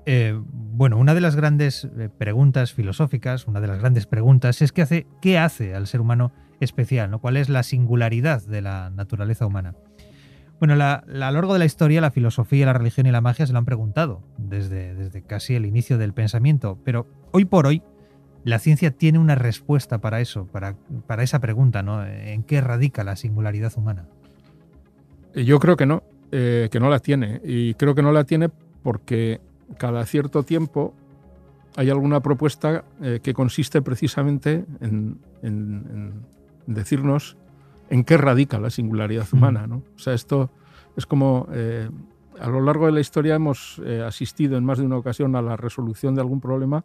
Eh, 0.05 0.39
bueno, 0.47 0.97
una 0.97 1.13
de 1.13 1.19
las 1.19 1.35
grandes 1.35 1.83
eh, 1.83 2.07
preguntas 2.17 2.71
filosóficas, 2.71 3.45
una 3.45 3.59
de 3.59 3.67
las 3.67 3.79
grandes 3.79 4.05
preguntas 4.05 4.62
es 4.62 4.71
qué 4.71 5.38
hace, 5.38 5.75
al 5.75 5.88
ser 5.88 6.00
humano 6.00 6.31
especial, 6.62 7.12
¿no? 7.12 7.19
¿Cuál 7.19 7.35
es 7.35 7.50
la 7.50 7.63
singularidad 7.63 8.41
de 8.45 8.62
la 8.62 8.89
naturaleza 8.89 9.45
humana? 9.45 9.75
Bueno, 10.59 10.81
a 10.81 11.03
lo 11.07 11.31
largo 11.31 11.51
de 11.51 11.59
la 11.59 11.65
historia, 11.65 12.00
la 12.00 12.12
filosofía, 12.12 12.65
la 12.65 12.71
religión 12.71 13.05
y 13.05 13.12
la 13.12 13.19
magia 13.19 13.45
se 13.45 13.51
lo 13.51 13.59
han 13.59 13.65
preguntado 13.65 14.21
desde, 14.38 14.95
desde 14.95 15.23
casi 15.23 15.55
el 15.55 15.65
inicio 15.65 15.97
del 15.97 16.13
pensamiento, 16.13 16.79
pero 16.85 17.05
hoy 17.33 17.43
por 17.43 17.67
hoy 17.67 17.83
la 18.45 18.59
ciencia 18.59 18.91
tiene 18.91 19.19
una 19.19 19.35
respuesta 19.35 20.00
para 20.00 20.21
eso, 20.21 20.47
para, 20.47 20.77
para 21.05 21.21
esa 21.21 21.39
pregunta, 21.39 21.83
¿no? 21.83 22.05
¿En 22.05 22.43
qué 22.43 22.62
radica 22.62 23.03
la 23.03 23.17
singularidad 23.17 23.73
humana? 23.75 24.07
Yo 25.36 25.60
creo 25.60 25.75
que 25.75 25.86
no, 25.86 26.04
eh, 26.32 26.70
que 26.72 26.80
no 26.80 26.90
la 26.90 27.00
tiene. 27.00 27.42
Y 27.44 27.75
creo 27.75 27.94
que 27.96 28.02
no 28.02 28.12
la 28.12 28.24
tiene 28.24 28.50
porque 28.82 29.40
cada 29.78 30.06
cierto 30.06 30.44
tiempo 30.44 30.94
hay 31.75 31.90
alguna 31.90 32.22
propuesta 32.22 32.86
eh, 33.02 33.20
que 33.22 33.34
consiste 33.34 33.82
precisamente 33.82 34.66
en, 34.82 35.20
decirnos 36.68 37.38
en 37.90 38.04
qué 38.04 38.18
radica 38.18 38.60
la 38.60 38.70
singularidad 38.70 39.28
humana. 39.32 39.68
¿no? 39.68 39.84
O 39.96 40.00
sea, 40.00 40.13
esto 40.13 40.50
es 40.96 41.06
como 41.06 41.48
eh, 41.52 41.90
a 42.40 42.50
lo 42.50 42.62
largo 42.62 42.86
de 42.88 42.92
la 42.92 43.00
historia 43.00 43.36
hemos 43.36 43.80
asistido 44.06 44.58
en 44.58 44.66
más 44.66 44.80
de 44.80 44.86
una 44.86 44.98
ocasión 44.98 45.36
a 45.36 45.42
la 45.42 45.56
resolución 45.56 46.16
de 46.16 46.22
algún 46.22 46.42
problema 46.42 46.84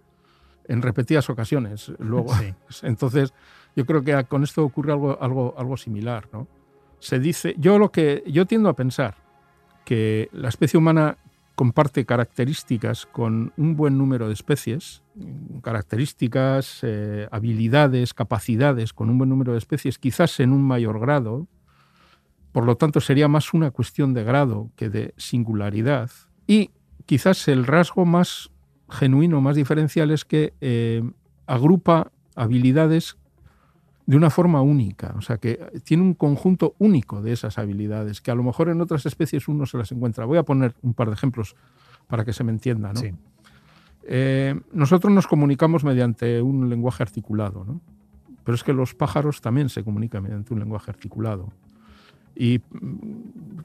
en 0.67 0.83
repetidas 0.83 1.31
ocasiones. 1.31 1.93
Luego, 1.99 2.33
entonces, 2.83 3.33
yo 3.77 3.87
creo 3.87 4.03
que 4.03 4.25
con 4.25 4.45
esto 4.45 4.65
ocurre 4.65 4.93
algo, 4.93 5.19
algo, 5.23 5.55
algo 5.57 5.77
similar. 5.77 6.29
¿no? 6.33 6.47
Se 7.01 7.19
dice, 7.19 7.55
yo 7.59 7.79
lo 7.79 7.91
que 7.93 8.23
yo 8.27 8.47
tiendo 8.47 8.69
a 8.69 8.77
pensar 8.77 9.17
que 9.85 10.29
la 10.33 10.49
especie 10.49 10.79
humana 10.79 11.17
comparte 11.55 12.05
características 12.05 13.07
con 13.07 13.53
un 13.57 13.75
buen 13.75 13.99
número 13.99 14.29
de 14.29 14.35
especies, 14.35 15.03
características, 15.63 16.81
eh, 16.83 17.27
habilidades, 17.33 18.15
capacidades 18.15 18.93
con 18.93 19.11
un 19.11 19.19
buen 19.19 19.29
número 19.29 19.53
de 19.53 19.59
especies, 19.59 19.99
quizás 19.99 20.39
en 20.39 20.53
un 20.53 20.63
mayor 20.63 21.01
grado. 21.01 21.49
Por 22.53 22.65
lo 22.65 22.77
tanto, 22.77 23.01
sería 23.01 23.27
más 23.27 23.55
una 23.55 23.73
cuestión 23.73 24.15
de 24.15 24.23
grado 24.23 24.71
que 24.77 24.89
de 24.89 25.15
singularidad. 25.17 26.11
Y 26.47 26.71
quizás 27.07 27.49
el 27.49 27.67
rasgo 27.67 28.05
más 28.05 28.51
genuino, 28.89 29.41
más 29.41 29.57
diferencial 29.57 30.13
es 30.13 30.25
que 30.25 30.55
eh, 30.61 31.03
agrupa 31.47 32.13
habilidades 32.37 33.17
de 34.09 34.17
una 34.17 34.31
forma 34.31 34.63
única, 34.63 35.15
o 35.19 35.21
sea 35.21 35.37
que 35.37 35.61
tiene 35.85 36.03
un 36.03 36.15
conjunto 36.15 36.75
único 36.79 37.21
de 37.21 37.33
esas 37.33 37.59
habilidades 37.59 38.23
que 38.23 38.31
a 38.31 38.35
lo 38.35 38.43
mejor 38.43 38.71
en 38.71 38.81
otras 38.81 39.05
especies 39.05 39.49
uno 39.49 39.67
se 39.67 39.77
las 39.77 39.93
encuentra. 39.93 40.25
Voy 40.25 40.39
a 40.39 40.45
poner 40.45 40.75
un 40.81 40.95
par 40.95 41.09
de 41.09 41.13
ejemplos 41.13 41.57
para 42.07 42.25
que 42.25 42.33
se 42.33 42.43
me 42.43 42.51
entienda. 42.51 42.91
Eh, 44.05 44.59
nosotros 44.73 45.13
nos 45.13 45.27
comunicamos 45.27 45.85
mediante 45.85 46.41
un 46.41 46.71
lenguaje 46.71 47.03
articulado, 47.03 47.67
¿no? 47.67 47.83
pero 48.45 48.57
es 48.57 48.65
que 48.65 48.73
los 48.73 48.95
pájaros 48.95 49.43
también 49.43 49.69
se 49.69 49.85
comunican 49.85 50.23
mediante 50.23 50.55
un 50.55 50.61
lenguaje 50.61 50.91
articulado. 50.91 51.53
Y 52.35 52.61
mm, 52.61 53.61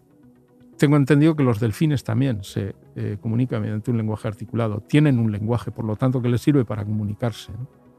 tengo 0.77 0.97
entendido 0.97 1.37
que 1.37 1.43
los 1.43 1.61
delfines 1.61 2.03
también 2.03 2.43
se 2.43 2.75
eh, 2.97 3.15
comunican 3.21 3.61
mediante 3.61 3.91
un 3.91 3.95
lenguaje 3.95 4.27
articulado. 4.27 4.81
Tienen 4.81 5.19
un 5.19 5.31
lenguaje, 5.31 5.71
por 5.71 5.85
lo 5.85 5.95
tanto, 5.95 6.21
que 6.21 6.27
les 6.27 6.41
sirve 6.41 6.65
para 6.65 6.83
comunicarse. 6.83 7.53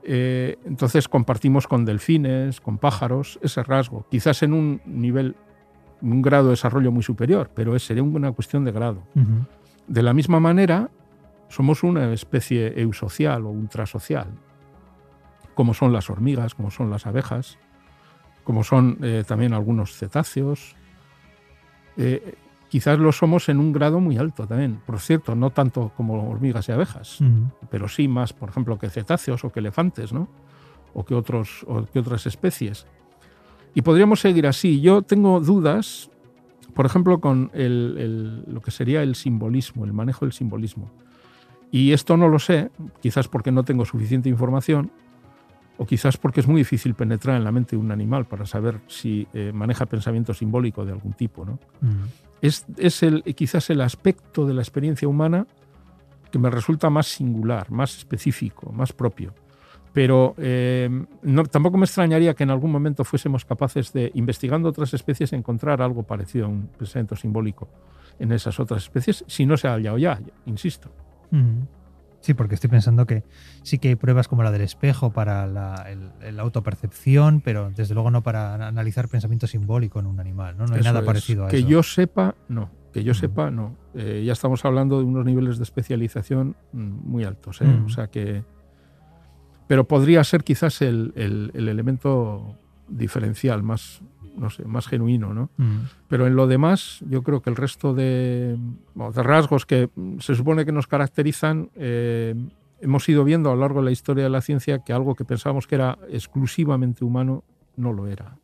Eh, 0.06 0.58
entonces 0.66 1.08
compartimos 1.08 1.66
con 1.66 1.86
delfines, 1.86 2.60
con 2.60 2.76
pájaros, 2.76 3.38
ese 3.42 3.62
rasgo, 3.62 4.06
quizás 4.10 4.42
en 4.42 4.52
un 4.52 4.82
nivel, 4.84 5.34
un 6.02 6.20
grado 6.20 6.44
de 6.44 6.50
desarrollo 6.50 6.92
muy 6.92 7.02
superior, 7.02 7.50
pero 7.54 7.78
sería 7.78 8.02
una 8.02 8.30
cuestión 8.32 8.64
de 8.64 8.72
grado. 8.72 9.02
De 9.86 10.02
la 10.02 10.12
misma 10.12 10.40
manera, 10.40 10.90
somos 11.48 11.82
una 11.82 12.12
especie 12.12 12.78
eusocial 12.80 13.46
o 13.46 13.50
ultrasocial, 13.50 14.28
como 15.54 15.72
son 15.72 15.92
las 15.92 16.10
hormigas, 16.10 16.54
como 16.54 16.70
son 16.70 16.90
las 16.90 17.06
abejas, 17.06 17.58
como 18.44 18.62
son 18.62 18.98
eh, 19.02 19.24
también 19.26 19.54
algunos 19.54 19.96
cetáceos. 19.96 20.76
Eh, 21.96 22.34
quizás 22.74 22.98
lo 22.98 23.12
somos 23.12 23.48
en 23.48 23.60
un 23.60 23.72
grado 23.72 24.00
muy 24.00 24.16
alto 24.16 24.48
también. 24.48 24.80
Por 24.84 24.98
cierto, 24.98 25.36
no 25.36 25.50
tanto 25.50 25.92
como 25.96 26.28
hormigas 26.28 26.68
y 26.68 26.72
abejas, 26.72 27.20
pero 27.70 27.86
sí 27.86 28.08
más, 28.08 28.32
por 28.32 28.48
ejemplo, 28.48 28.80
que 28.80 28.90
cetáceos 28.90 29.44
o 29.44 29.52
que 29.52 29.60
elefantes, 29.60 30.12
¿no? 30.12 30.26
O 30.92 31.04
que, 31.04 31.14
otros, 31.14 31.64
o 31.68 31.84
que 31.84 32.00
otras 32.00 32.26
especies. 32.26 32.84
Y 33.76 33.82
podríamos 33.82 34.18
seguir 34.18 34.48
así. 34.48 34.80
Yo 34.80 35.02
tengo 35.02 35.38
dudas, 35.38 36.10
por 36.74 36.84
ejemplo, 36.84 37.20
con 37.20 37.52
lo 37.54 38.60
que 38.60 38.72
sería 38.72 39.04
el 39.04 39.14
simbolismo, 39.14 39.84
el 39.84 39.92
manejo 39.92 40.24
del 40.24 40.32
simbolismo. 40.32 40.90
Y 41.70 41.92
esto 41.92 42.16
no 42.16 42.26
lo 42.28 42.40
sé, 42.40 42.72
quizás 43.00 43.28
porque 43.28 43.52
no 43.52 43.62
tengo 43.62 43.84
suficiente 43.84 44.28
información, 44.28 44.90
o 45.76 45.86
quizás 45.86 46.16
porque 46.16 46.40
es 46.40 46.46
muy 46.46 46.60
difícil 46.60 46.94
penetrar 46.94 47.36
en 47.36 47.44
la 47.44 47.52
mente 47.52 47.76
de 47.76 47.82
un 47.82 47.90
animal 47.90 48.26
para 48.26 48.46
saber 48.46 48.80
si 48.86 49.26
eh, 49.32 49.52
maneja 49.52 49.86
pensamiento 49.86 50.32
simbólico 50.32 50.84
de 50.84 50.92
algún 50.92 51.12
tipo. 51.14 51.44
¿no? 51.44 51.58
es, 52.40 53.02
el, 53.02 53.22
quizás 53.22 53.70
el 53.70 53.80
aspecto 53.80 54.46
de 54.46 54.54
la 54.54 54.62
experiencia 54.62 55.08
humana 55.08 55.46
que 56.30 56.38
me 56.38 56.50
resulta 56.50 56.90
más 56.90 57.06
singular, 57.06 57.70
más 57.70 57.96
específico, 57.96 58.72
más 58.72 58.92
propio. 58.92 59.34
Pero 59.92 60.34
eh, 60.38 60.90
tampoco 61.50 61.78
me 61.78 61.84
extrañaría 61.84 62.34
que 62.34 62.42
en 62.42 62.50
algún 62.50 62.72
momento 62.72 63.04
fuésemos 63.04 63.44
capaces 63.44 63.92
de, 63.92 64.10
investigando 64.14 64.68
otras 64.68 64.92
especies, 64.92 65.32
encontrar 65.32 65.80
algo 65.80 66.02
parecido 66.02 66.46
a 66.46 66.48
un 66.48 66.66
pensamiento 66.66 67.14
simbólico 67.14 67.68
en 68.18 68.32
esas 68.32 68.58
otras 68.58 68.82
especies, 68.82 69.24
si 69.28 69.46
no 69.46 69.56
se 69.56 69.68
ha 69.68 69.74
hallado 69.74 69.98
ya, 69.98 70.20
insisto. 70.46 70.90
Sí, 72.24 72.32
porque 72.32 72.54
estoy 72.54 72.70
pensando 72.70 73.04
que 73.04 73.22
sí 73.64 73.78
que 73.78 73.88
hay 73.88 73.96
pruebas 73.96 74.28
como 74.28 74.42
la 74.42 74.50
del 74.50 74.62
espejo 74.62 75.12
para 75.12 75.46
la, 75.46 75.84
autopercepción, 76.38 77.42
pero 77.42 77.70
desde 77.76 77.92
luego 77.92 78.10
no 78.10 78.22
para 78.22 78.66
analizar 78.66 79.08
pensamiento 79.08 79.46
simbólico 79.46 80.00
en 80.00 80.06
un 80.06 80.18
animal. 80.18 80.56
No, 80.56 80.64
no 80.64 80.74
hay 80.74 80.80
nada 80.80 81.04
parecido 81.04 81.44
a 81.44 81.48
que 81.48 81.58
eso. 81.58 81.66
Que 81.66 81.70
yo 81.70 81.82
sepa, 81.82 82.34
no. 82.48 82.70
Que 82.94 83.04
yo 83.04 83.12
sepa, 83.12 83.50
no. 83.50 83.76
Eh, 83.92 84.22
ya 84.24 84.32
estamos 84.32 84.64
hablando 84.64 85.00
de 85.00 85.04
unos 85.04 85.26
niveles 85.26 85.58
de 85.58 85.64
especialización 85.64 86.56
mm, 86.72 87.10
muy 87.10 87.24
altos. 87.24 87.60
¿eh? 87.60 87.82
O 87.84 87.90
sea 87.90 88.06
que. 88.06 88.42
Pero 89.68 89.86
podría 89.86 90.24
ser 90.24 90.44
quizás 90.44 90.80
el, 90.80 91.12
el 91.16 91.68
elemento 91.68 92.56
diferencial 92.88 93.62
más, 93.62 94.00
no 94.36 94.50
sé, 94.50 94.64
más 94.64 94.86
genuino, 94.86 95.34
¿no? 95.34 95.50
Mm. 95.56 95.78
Pero 96.08 96.26
en 96.26 96.36
lo 96.36 96.46
demás, 96.46 97.00
yo 97.08 97.22
creo 97.22 97.42
que 97.42 97.50
el 97.50 97.56
resto 97.56 97.94
de, 97.94 98.58
rasgos 98.94 99.66
que 99.66 99.90
se 100.20 100.34
supone 100.34 100.64
que 100.64 100.72
nos 100.72 100.86
caracterizan, 100.86 101.70
eh, 101.76 102.34
hemos 102.80 103.08
ido 103.08 103.24
viendo 103.24 103.50
a 103.50 103.54
lo 103.54 103.60
largo 103.60 103.80
de 103.80 103.86
la 103.86 103.90
historia 103.90 104.24
de 104.24 104.30
la 104.30 104.40
ciencia 104.40 104.80
que 104.80 104.92
algo 104.92 105.14
que 105.14 105.24
pensábamos 105.24 105.66
que 105.66 105.76
era 105.76 105.98
exclusivamente 106.08 107.04
humano 107.04 107.44
no 107.76 107.92
lo 107.92 108.06
era. 108.06 108.36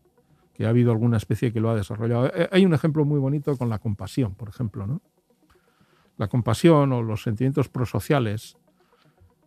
Que 0.54 0.66
ha 0.66 0.70
habido 0.70 0.92
alguna 0.92 1.16
especie 1.16 1.52
que 1.52 1.60
lo 1.60 1.70
ha 1.70 1.74
desarrollado. 1.74 2.30
Eh, 2.34 2.48
hay 2.52 2.64
un 2.64 2.74
ejemplo 2.74 3.04
muy 3.04 3.18
bonito 3.18 3.56
con 3.56 3.68
la 3.68 3.78
compasión, 3.78 4.34
por 4.34 4.48
ejemplo, 4.48 4.86
¿no? 4.86 5.00
La 6.16 6.28
compasión 6.28 6.92
o 6.92 7.02
los 7.02 7.22
sentimientos 7.22 7.68
prosociales 7.68 8.56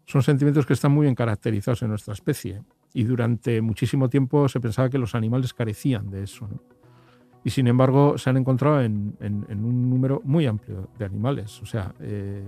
son 0.06 0.24
sentimientos 0.24 0.66
que 0.66 0.74
están 0.74 0.92
muy 0.92 1.06
bien 1.06 1.16
caracterizados 1.16 1.84
en 1.84 1.90
nuestra 1.90 2.14
especie 2.14 2.64
y 2.94 3.04
durante 3.04 3.62
muchísimo 3.62 4.10
tiempo 4.10 4.48
se 4.48 4.60
pensaba 4.60 4.90
que 4.90 4.98
los 4.98 5.16
animales 5.16 5.54
carecían 5.54 6.10
de 6.10 6.24
eso. 6.24 6.48
Y 7.44 7.50
sin 7.50 7.68
embargo 7.68 8.18
se 8.18 8.30
han 8.30 8.38
encontrado 8.38 8.82
en, 8.82 9.16
un 9.20 9.90
número 9.90 10.22
muy 10.24 10.46
amplio 10.46 10.90
de 10.98 11.06
animales. 11.06 11.62
O 11.62 11.66
sea, 11.66 11.94
eh, 12.00 12.48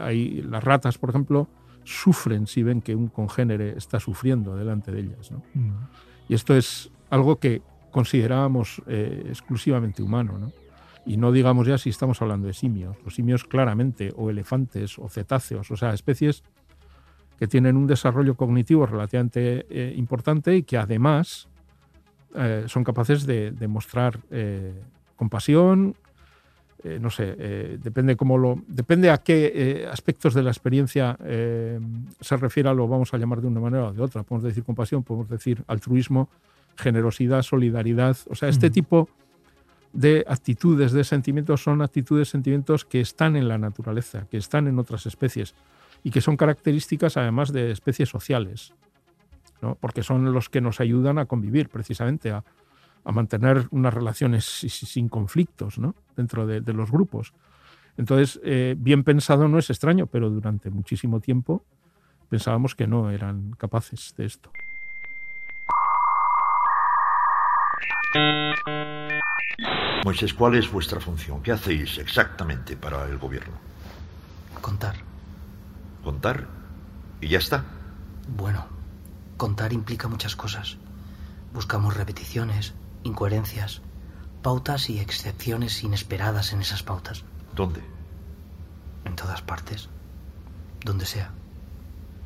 hay, 0.00 0.42
las 0.42 0.62
ratas, 0.62 0.98
por 0.98 1.10
ejemplo, 1.10 1.48
sufren 1.84 2.46
si 2.46 2.62
ven 2.62 2.82
que 2.82 2.94
un 2.94 3.08
congénere 3.08 3.76
está 3.76 4.00
sufriendo 4.00 4.56
delante 4.56 4.90
de 4.90 5.00
ellas. 5.00 5.30
Mm. 5.54 5.70
Y 6.28 6.34
esto 6.34 6.54
es 6.54 6.90
algo 7.10 7.36
que 7.36 7.62
considerábamos 7.90 8.82
eh, 8.86 9.24
exclusivamente 9.28 10.02
humano. 10.02 10.52
Y 11.06 11.16
no 11.16 11.32
digamos 11.32 11.66
ya 11.66 11.78
si 11.78 11.90
estamos 11.90 12.20
hablando 12.22 12.46
de 12.46 12.54
simios. 12.54 12.96
Los 13.04 13.14
simios 13.14 13.44
claramente, 13.44 14.12
o 14.16 14.30
elefantes, 14.30 14.98
o 14.98 15.08
cetáceos, 15.08 15.70
o 15.70 15.76
sea, 15.76 15.92
especies 15.92 16.42
que 17.38 17.46
tienen 17.46 17.76
un 17.76 17.86
desarrollo 17.86 18.36
cognitivo 18.36 18.86
relativamente 18.86 19.66
eh, 19.68 19.94
importante 19.96 20.56
y 20.56 20.62
que 20.62 20.78
además 20.78 21.48
eh, 22.34 22.64
son 22.66 22.84
capaces 22.84 23.26
de, 23.26 23.52
mostrar 23.68 24.18
eh, 24.30 24.72
compasión, 25.16 25.94
no 27.00 27.08
sé, 27.08 27.78
depende 27.82 28.14
cómo 28.14 28.36
lo, 28.36 28.62
depende 28.66 29.10
a 29.10 29.16
qué 29.16 29.88
aspectos 29.90 30.34
de 30.34 30.42
la 30.42 30.50
experiencia 30.50 31.16
se 31.18 32.36
refiera, 32.36 32.74
lo 32.74 32.86
vamos 32.86 33.14
a 33.14 33.16
llamar 33.16 33.40
de 33.40 33.46
una 33.46 33.58
manera 33.58 33.86
o 33.86 33.92
de 33.94 34.02
otra. 34.02 34.22
Podemos 34.22 34.42
decir 34.42 34.64
compasión, 34.64 35.02
podemos 35.02 35.30
decir 35.30 35.64
altruismo, 35.66 36.28
generosidad, 36.76 37.40
solidaridad, 37.40 38.18
o 38.28 38.34
sea, 38.34 38.50
este 38.50 38.68
tipo 38.68 39.08
de 39.94 40.26
actitudes, 40.28 40.92
de 40.92 41.04
sentimientos 41.04 41.62
son 41.62 41.80
actitudes, 41.80 42.28
sentimientos 42.28 42.84
que 42.84 43.00
están 43.00 43.36
en 43.36 43.48
la 43.48 43.56
naturaleza, 43.56 44.26
que 44.30 44.36
están 44.36 44.68
en 44.68 44.78
otras 44.78 45.06
especies 45.06 45.54
y 46.04 46.10
que 46.10 46.20
son 46.20 46.36
características 46.36 47.16
además 47.16 47.50
de 47.52 47.72
especies 47.72 48.10
sociales, 48.10 48.74
¿no? 49.62 49.74
porque 49.80 50.02
son 50.02 50.32
los 50.32 50.50
que 50.50 50.60
nos 50.60 50.78
ayudan 50.78 51.18
a 51.18 51.24
convivir 51.24 51.70
precisamente, 51.70 52.30
a, 52.30 52.44
mantener 53.06 53.66
unas 53.70 53.92
relaciones 53.92 54.44
sin 54.44 55.10
conflictos 55.10 55.78
¿no? 55.78 55.94
dentro 56.16 56.46
de, 56.46 56.72
los 56.72 56.90
grupos. 56.90 57.34
Entonces, 57.98 58.40
eh, 58.42 58.76
bien 58.78 59.04
pensado 59.04 59.46
no 59.46 59.58
es 59.58 59.68
extraño, 59.68 60.06
pero 60.06 60.30
durante 60.30 60.70
muchísimo 60.70 61.20
tiempo 61.20 61.62
pensábamos 62.30 62.74
que 62.74 62.86
no 62.86 63.10
eran 63.10 63.52
capaces 63.58 64.14
de 64.16 64.24
esto. 64.24 64.50
Moisés, 70.02 70.32
¿cuál 70.32 70.54
es 70.54 70.70
vuestra 70.70 71.00
función? 71.00 71.42
¿Qué 71.42 71.52
hacéis 71.52 71.98
exactamente 71.98 72.76
para 72.76 73.06
el 73.06 73.18
gobierno? 73.18 73.54
Contar 74.62 75.13
contar 76.04 76.46
y 77.20 77.28
ya 77.28 77.38
está. 77.38 77.64
Bueno, 78.28 78.66
contar 79.36 79.72
implica 79.72 80.08
muchas 80.08 80.36
cosas. 80.36 80.76
Buscamos 81.52 81.96
repeticiones, 81.96 82.74
incoherencias, 83.02 83.80
pautas 84.42 84.90
y 84.90 85.00
excepciones 85.00 85.82
inesperadas 85.82 86.52
en 86.52 86.60
esas 86.60 86.82
pautas. 86.82 87.24
¿Dónde? 87.54 87.82
En 89.04 89.16
todas 89.16 89.42
partes. 89.42 89.88
Donde 90.84 91.06
sea. 91.06 91.30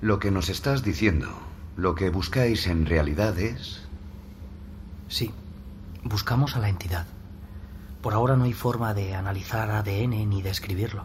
Lo 0.01 0.19
que 0.19 0.31
nos 0.31 0.49
estás 0.49 0.83
diciendo, 0.83 1.29
lo 1.77 1.95
que 1.95 2.11
buscáis 2.11 2.67
en 2.67 2.87
realidad 2.87 3.39
es... 3.39 3.83
Sí, 5.09 5.33
buscamos 6.03 6.57
a 6.57 6.61
la 6.61 6.69
entidad. 6.69 7.07
Por 8.03 8.15
ahora 8.15 8.37
no 8.37 8.45
hay 8.45 8.53
forma 8.53 8.95
de 8.95 9.15
analizar 9.15 9.71
ADN 9.71 10.29
ni 10.29 10.43
de 10.43 10.51
escribirlo, 10.51 11.05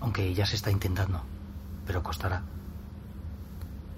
aunque 0.00 0.32
ya 0.34 0.46
se 0.46 0.56
está 0.56 0.70
intentando, 0.70 1.22
pero 1.90 2.04
costará. 2.04 2.44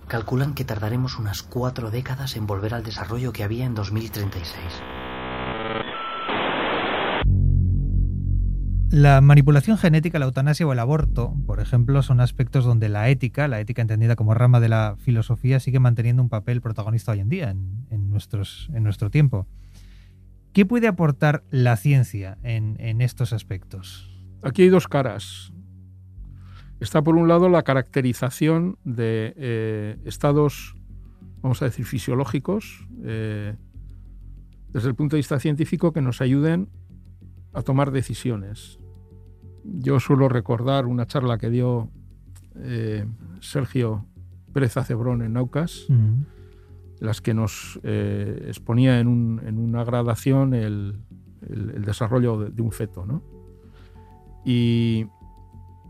Calculan 0.08 0.54
que 0.54 0.64
tardaremos 0.64 1.18
unas 1.18 1.42
cuatro 1.42 1.90
décadas 1.90 2.36
en 2.36 2.46
volver 2.46 2.72
al 2.72 2.82
desarrollo 2.82 3.34
que 3.34 3.44
había 3.44 3.66
en 3.66 3.74
2036. 3.74 4.56
La 8.88 9.20
manipulación 9.20 9.76
genética, 9.76 10.18
la 10.18 10.24
eutanasia 10.24 10.66
o 10.66 10.72
el 10.72 10.78
aborto, 10.78 11.34
por 11.46 11.60
ejemplo, 11.60 12.02
son 12.02 12.22
aspectos 12.22 12.64
donde 12.64 12.88
la 12.88 13.10
ética, 13.10 13.46
la 13.46 13.60
ética 13.60 13.82
entendida 13.82 14.16
como 14.16 14.32
rama 14.32 14.58
de 14.58 14.70
la 14.70 14.96
filosofía, 14.98 15.60
sigue 15.60 15.78
manteniendo 15.78 16.22
un 16.22 16.30
papel 16.30 16.62
protagonista 16.62 17.12
hoy 17.12 17.20
en 17.20 17.28
día, 17.28 17.50
en, 17.50 18.08
nuestros, 18.08 18.70
en 18.72 18.84
nuestro 18.84 19.10
tiempo. 19.10 19.46
¿Qué 20.54 20.64
puede 20.64 20.88
aportar 20.88 21.44
la 21.50 21.76
ciencia 21.76 22.38
en, 22.42 23.02
estos 23.02 23.34
aspectos? 23.34 24.10
Aquí 24.42 24.62
hay 24.62 24.70
dos 24.70 24.88
caras. 24.88 25.52
Está 26.82 27.00
por 27.00 27.14
un 27.14 27.28
lado 27.28 27.48
la 27.48 27.62
caracterización 27.62 28.76
de 28.82 29.34
eh, 29.36 29.98
estados, 30.04 30.74
vamos 31.40 31.62
a 31.62 31.66
decir, 31.66 31.86
fisiológicos, 31.86 32.88
eh, 33.04 33.54
desde 34.70 34.88
el 34.88 34.96
punto 34.96 35.14
de 35.14 35.18
vista 35.18 35.38
científico, 35.38 35.92
que 35.92 36.02
nos 36.02 36.20
ayuden 36.20 36.68
a 37.52 37.62
tomar 37.62 37.92
decisiones. 37.92 38.80
Yo 39.62 40.00
suelo 40.00 40.28
recordar 40.28 40.86
una 40.86 41.06
charla 41.06 41.38
que 41.38 41.50
dio 41.50 41.88
eh, 42.56 43.06
Sergio 43.38 44.04
Pérez 44.52 44.76
Acebrón 44.76 45.22
en 45.22 45.34
Naucas, 45.34 45.86
las 46.98 47.20
que 47.20 47.32
nos 47.32 47.78
eh, 47.84 48.46
exponía 48.48 48.98
en, 48.98 49.06
una 49.08 49.84
gradación 49.84 50.52
el, 50.52 50.98
desarrollo 51.40 52.38
de, 52.38 52.60
un 52.60 52.72
feto. 52.72 53.06
¿no? 53.06 53.22
Y 54.44 55.06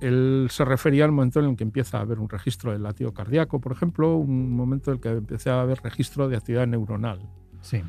él 0.03 0.49
se 0.51 0.65
refería 0.65 1.05
al 1.05 1.13
momento 1.13 1.39
en 1.41 1.47
el 1.47 1.57
que 1.57 1.63
empieza 1.63 1.99
a 1.99 2.01
haber 2.01 2.19
un 2.19 2.29
registro 2.29 2.73
del 2.73 2.83
latido 2.83 3.15
cardíaco, 3.15 3.61
por 3.61 3.73
ejemplo, 3.73 4.17
un 4.17 4.51
momento 4.51 4.91
en 4.91 4.97
el 4.97 5.01
que 5.01 5.09
empieza 5.11 5.55
a 5.55 5.63
haber 5.63 5.81
registro 5.83 6.29
de 6.29 6.37
actividad 6.37 6.67
neuronal. 6.67 7.21
Sí. 7.61 7.83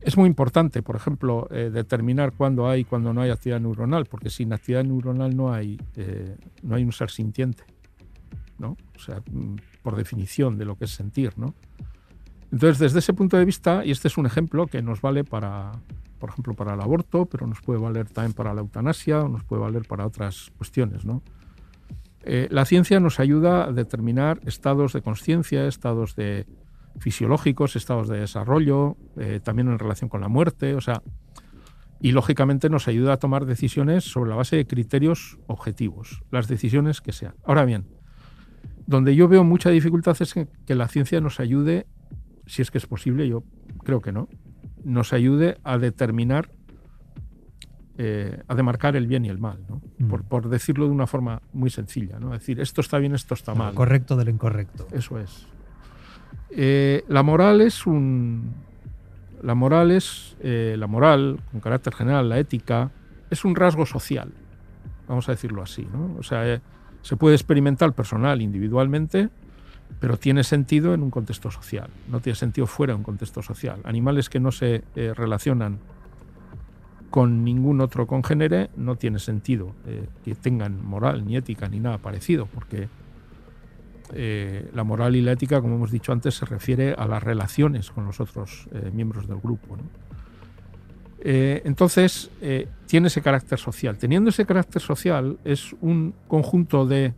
Es 0.00 0.16
muy 0.16 0.28
importante, 0.28 0.82
por 0.82 0.94
ejemplo, 0.96 1.48
eh, 1.50 1.70
determinar 1.72 2.32
cuándo 2.32 2.68
hay 2.68 2.82
y 2.82 2.84
cuándo 2.84 3.12
no 3.12 3.20
hay 3.20 3.30
actividad 3.30 3.60
neuronal, 3.60 4.04
porque 4.04 4.30
sin 4.30 4.52
actividad 4.52 4.84
neuronal 4.84 5.36
no 5.36 5.52
hay, 5.52 5.80
eh, 5.96 6.36
no 6.62 6.76
hay 6.76 6.84
un 6.84 6.92
ser 6.92 7.10
sintiente, 7.10 7.64
¿no? 8.58 8.76
O 8.94 8.98
sea, 8.98 9.20
mm, 9.30 9.56
por 9.82 9.96
definición 9.96 10.56
de 10.56 10.66
lo 10.66 10.76
que 10.76 10.84
es 10.84 10.92
sentir, 10.92 11.32
¿no? 11.36 11.54
Entonces, 12.52 12.78
desde 12.78 13.00
ese 13.00 13.12
punto 13.12 13.36
de 13.36 13.44
vista, 13.44 13.84
y 13.84 13.90
este 13.90 14.06
es 14.06 14.16
un 14.16 14.26
ejemplo 14.26 14.68
que 14.68 14.82
nos 14.82 15.00
vale 15.00 15.24
para, 15.24 15.72
por 16.24 16.30
ejemplo, 16.30 16.54
para 16.54 16.72
el 16.72 16.80
aborto, 16.80 17.26
pero 17.26 17.46
nos 17.46 17.60
puede 17.60 17.78
valer 17.78 18.08
también 18.08 18.32
para 18.32 18.54
la 18.54 18.62
eutanasia, 18.62 19.20
o 19.20 19.28
nos 19.28 19.44
puede 19.44 19.60
valer 19.60 19.86
para 19.86 20.06
otras 20.06 20.50
cuestiones, 20.56 21.04
¿no? 21.04 21.22
Eh, 22.22 22.48
la 22.50 22.64
ciencia 22.64 22.98
nos 22.98 23.20
ayuda 23.20 23.64
a 23.66 23.72
determinar 23.72 24.40
estados 24.46 24.94
de 24.94 25.02
conciencia, 25.02 25.66
estados 25.66 26.16
de, 26.16 26.46
fisiológicos, 26.98 27.76
estados 27.76 28.08
de 28.08 28.20
desarrollo, 28.20 28.96
eh, 29.18 29.38
también 29.44 29.68
en 29.68 29.78
relación 29.78 30.08
con 30.08 30.22
la 30.22 30.28
muerte, 30.28 30.74
o 30.74 30.80
sea, 30.80 31.02
y 32.00 32.12
lógicamente 32.12 32.70
nos 32.70 32.88
ayuda 32.88 33.12
a 33.12 33.16
tomar 33.18 33.44
decisiones 33.44 34.04
sobre 34.04 34.30
la 34.30 34.36
base 34.36 34.56
de 34.56 34.66
criterios 34.66 35.38
objetivos, 35.46 36.22
las 36.30 36.48
decisiones 36.48 37.02
que 37.02 37.12
sean. 37.12 37.34
Ahora 37.44 37.66
bien, 37.66 37.84
donde 38.86 39.14
yo 39.14 39.28
veo 39.28 39.44
mucha 39.44 39.68
dificultad 39.68 40.16
es 40.20 40.32
que, 40.32 40.74
la 40.74 40.88
ciencia 40.88 41.20
nos 41.20 41.38
ayude, 41.38 41.84
si 42.46 42.62
es 42.62 42.70
que 42.70 42.78
es 42.78 42.86
posible, 42.86 43.28
yo 43.28 43.44
creo 43.84 44.00
que 44.00 44.10
no, 44.10 44.30
nos 44.84 45.12
ayude 45.12 45.58
a 45.64 45.78
determinar, 45.78 46.50
eh, 47.98 48.42
a 48.48 48.54
demarcar 48.54 48.96
el 48.96 49.06
bien 49.06 49.24
y 49.24 49.28
el 49.28 49.38
mal, 49.38 49.64
¿no? 49.68 49.80
Mm. 49.98 50.08
por, 50.08 50.24
por, 50.24 50.48
decirlo 50.48 50.86
de 50.86 50.90
una 50.90 51.06
forma 51.06 51.42
muy 51.52 51.70
sencilla, 51.70 52.18
¿no? 52.18 52.34
Es 52.34 52.40
decir, 52.40 52.60
esto 52.60 52.80
está 52.80 52.98
bien, 52.98 53.14
esto 53.14 53.34
está 53.34 53.54
mal. 53.54 53.74
correcto 53.74 54.16
de 54.16 54.24
lo 54.24 54.30
incorrecto. 54.30 54.86
Eso 54.92 55.18
es. 55.18 55.46
Eh, 56.50 57.04
la 57.08 57.22
moral 57.22 57.60
es 57.60 57.86
un. 57.86 58.54
La 59.42 59.54
moral 59.54 59.90
es. 59.90 60.36
Eh, 60.40 60.76
la 60.78 60.86
moral, 60.86 61.40
con 61.50 61.60
carácter 61.60 61.94
general, 61.94 62.28
la 62.28 62.38
ética, 62.38 62.90
es 63.30 63.44
un 63.44 63.54
rasgo 63.56 63.86
social. 63.86 64.32
Vamos 65.08 65.28
a 65.28 65.32
decirlo 65.32 65.62
así. 65.62 65.86
¿no? 65.92 66.16
O 66.18 66.22
sea, 66.22 66.48
eh, 66.48 66.60
se 67.02 67.16
puede 67.16 67.34
experimentar 67.34 67.92
personal, 67.92 68.40
individualmente, 68.40 69.28
pero 70.00 70.16
tiene 70.16 70.44
sentido 70.44 70.94
en 70.94 71.02
un 71.02 71.10
contexto 71.10 71.50
social. 71.50 71.88
No 72.10 72.20
tiene 72.20 72.36
sentido 72.36 72.66
fuera 72.66 72.92
de 72.92 72.98
un 72.98 73.04
contexto 73.04 73.42
social. 73.42 73.80
Animales 73.84 74.28
que 74.28 74.40
no 74.40 74.52
se 74.52 74.84
relacionan 74.94 75.78
con 77.10 77.44
ningún 77.44 77.80
otro 77.80 78.06
congénere 78.06 78.70
no 78.76 78.96
tiene 78.96 79.18
sentido 79.18 79.72
que 80.24 80.34
tengan 80.34 80.84
moral, 80.84 81.24
ni 81.24 81.36
ética, 81.36 81.68
ni 81.68 81.78
nada 81.78 81.98
parecido, 81.98 82.46
porque 82.46 82.88
eh, 84.12 84.70
la 84.74 84.84
moral 84.84 85.16
y 85.16 85.22
la 85.22 85.32
ética, 85.32 85.60
como 85.60 85.76
hemos 85.76 85.90
dicho 85.90 86.12
antes, 86.12 86.34
se 86.34 86.44
refiere 86.44 86.94
a 86.96 87.06
las 87.06 87.22
relaciones 87.22 87.90
con 87.90 88.04
los 88.04 88.20
otros 88.20 88.68
eh, 88.72 88.90
miembros 88.92 89.26
del 89.26 89.38
grupo. 89.38 89.76
Eh, 91.20 91.62
entonces, 91.64 92.30
tiene 92.86 93.08
ese 93.08 93.22
carácter 93.22 93.58
social. 93.58 93.96
Teniendo 93.96 94.30
ese 94.30 94.44
carácter 94.44 94.82
social, 94.82 95.38
es 95.44 95.74
un 95.80 96.14
conjunto 96.28 96.86
de. 96.86 97.14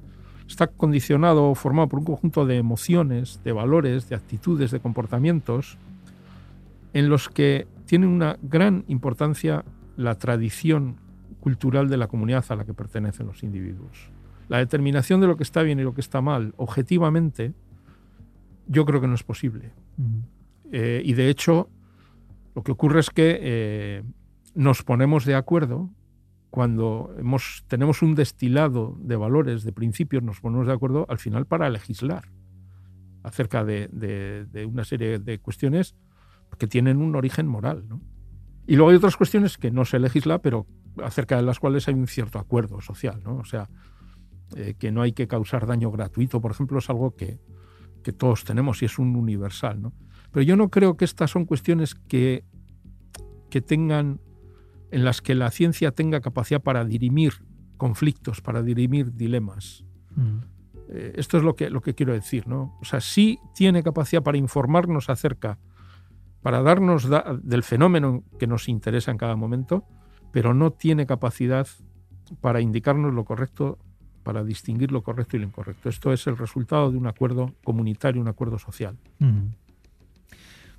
Está 0.49 0.67
condicionado 0.67 1.51
o 1.51 1.55
formado 1.55 1.89
por 1.89 1.99
un 2.01 2.05
conjunto 2.05 2.47
de 2.47 2.57
emociones, 2.57 3.41
de 3.45 3.53
valores, 3.53 4.09
de 4.09 4.17
actitudes, 4.17 4.71
de 4.71 4.81
comportamientos, 4.81 5.79
en 6.93 7.09
los 7.09 7.29
que 7.29 7.67
tiene 7.87 8.07
una 8.07 8.39
gran 8.43 8.85
importancia 8.89 9.65
la 9.97 10.17
tradición 10.17 10.97
cultural 11.41 11.89
de 11.89 11.97
la 11.97 12.07
comunidad 12.07 12.45
a 12.49 12.57
la 12.57 12.65
que 12.65 12.75
pertenecen 12.75 13.27
los 13.27 13.43
individuos 13.43 14.11
la 14.49 14.59
determinación 14.59 15.21
de 15.21 15.27
lo 15.27 15.37
que 15.37 15.43
está 15.43 15.63
bien 15.63 15.81
y 15.81 15.83
lo 15.83 15.95
que 15.95 16.01
está 16.01 16.21
mal 16.21 16.55
objetivamente, 16.57 17.53
yo 18.67 18.85
creo 18.85 19.01
que 19.01 19.09
no 19.09 19.15
es 19.15 19.23
posible. 19.23 19.73
Eh, 20.73 21.03
y 21.05 21.15
de 21.15 21.29
hecho, 21.29 21.69
lo 22.55 22.63
que 22.63 22.73
ocurre 22.73 23.01
es 23.01 23.11
que 23.11 23.39
eh, 23.41 24.03
nos 24.55 24.83
ponemos 24.83 25.25
de 25.25 25.35
acuerdo 25.35 25.91
cuando 26.51 27.15
hemos, 27.19 27.65
tenemos 27.69 28.03
un 28.03 28.15
destilado 28.15 28.97
de 29.01 29.17
valores, 29.17 29.65
de 29.65 29.73
principios, 29.73 30.23
nos 30.23 30.41
ponemos 30.41 30.67
de 30.67 30.73
acuerdo 30.73 31.07
al 31.09 31.19
final 31.19 31.47
para 31.47 31.69
legislar 31.69 32.31
acerca 33.23 33.65
de, 33.65 34.69
una 34.69 34.85
serie 34.85 35.19
de 35.19 35.39
cuestiones 35.41 35.97
que 36.59 36.67
tienen 36.67 36.99
un 36.99 37.17
origen 37.17 37.47
moral. 37.47 37.85
Y 38.67 38.77
luego 38.77 38.91
hay 38.91 38.97
otras 38.97 39.17
cuestiones 39.17 39.59
que 39.59 39.71
no 39.71 39.85
se 39.85 39.99
legisla, 39.99 40.39
pero 40.41 40.67
acerca 41.03 41.37
de 41.37 41.43
las 41.43 41.59
cuales 41.59 41.89
hay 41.89 41.95
un 41.95 42.07
cierto 42.07 42.39
acuerdo 42.39 42.81
social. 42.81 43.21
¿no? 43.25 43.37
O 43.37 43.45
sea, 43.45 43.69
eh, 44.55 44.75
que 44.79 44.93
no 44.93 45.03
hay 45.03 45.13
que 45.13 45.27
causar 45.27 45.67
daño 45.67 45.91
gratuito, 45.91 46.41
por 46.41 46.53
ejemplo, 46.53 46.79
es 46.79 46.89
algo 46.89 47.15
que, 47.15 47.41
todos 48.17 48.45
tenemos 48.45 48.83
y 48.83 48.85
es 48.85 49.01
un 49.01 49.17
universal. 49.17 49.83
¿no? 49.83 49.93
Pero 50.31 50.45
yo 50.45 50.55
no 50.55 50.69
creo 50.69 50.97
que 50.97 51.05
estas 51.05 51.33
son 51.33 51.45
cuestiones 51.45 51.97
que, 51.97 52.45
que 53.51 53.61
tengan, 53.61 54.21
en 54.91 55.05
las 55.05 55.21
que 55.23 55.35
la 55.35 55.51
ciencia 55.51 55.93
tenga 55.93 56.21
capacidad 56.21 56.63
para 56.63 56.85
dirimir 56.85 57.35
conflictos, 57.77 58.41
para 58.41 58.63
dirimir 58.63 59.15
dilemas. 59.15 59.85
Mm. 60.15 60.39
Eh, 60.89 61.13
esto 61.17 61.37
es 61.37 61.43
lo 61.43 61.57
que, 61.57 61.71
lo 61.71 61.81
que 61.81 61.95
quiero 61.95 62.13
decir. 62.13 62.47
¿no? 62.47 62.77
O 62.81 62.85
sea, 62.85 63.01
sí 63.01 63.39
tiene 63.55 63.83
capacidad 63.83 64.23
para 64.23 64.39
informarnos 64.39 65.11
acerca, 65.11 65.59
para 66.43 66.63
darnos 66.63 67.09
del 67.43 67.63
fenómeno 67.63 68.23
que 68.39 68.47
nos 68.47 68.69
interesa 68.69 69.11
en 69.11 69.19
cada 69.19 69.37
momento, 69.37 69.85
pero 70.33 70.55
no 70.55 70.73
tiene 70.73 71.07
capacidad 71.07 71.67
para 72.41 72.61
indicarnos 72.61 73.15
lo 73.15 73.25
correcto 73.25 73.79
para 74.27 74.43
distinguir 74.43 74.91
lo 74.91 75.05
correcto 75.05 75.37
y 75.37 75.39
lo 75.39 75.47
incorrecto. 75.47 75.89
Esto 75.89 76.13
es 76.13 76.27
el 76.27 76.37
resultado 76.37 76.91
de 76.91 76.99
un 76.99 77.07
acuerdo 77.07 77.55
comunitario, 77.63 78.21
un 78.21 78.27
acuerdo 78.27 78.59
social. 78.59 78.99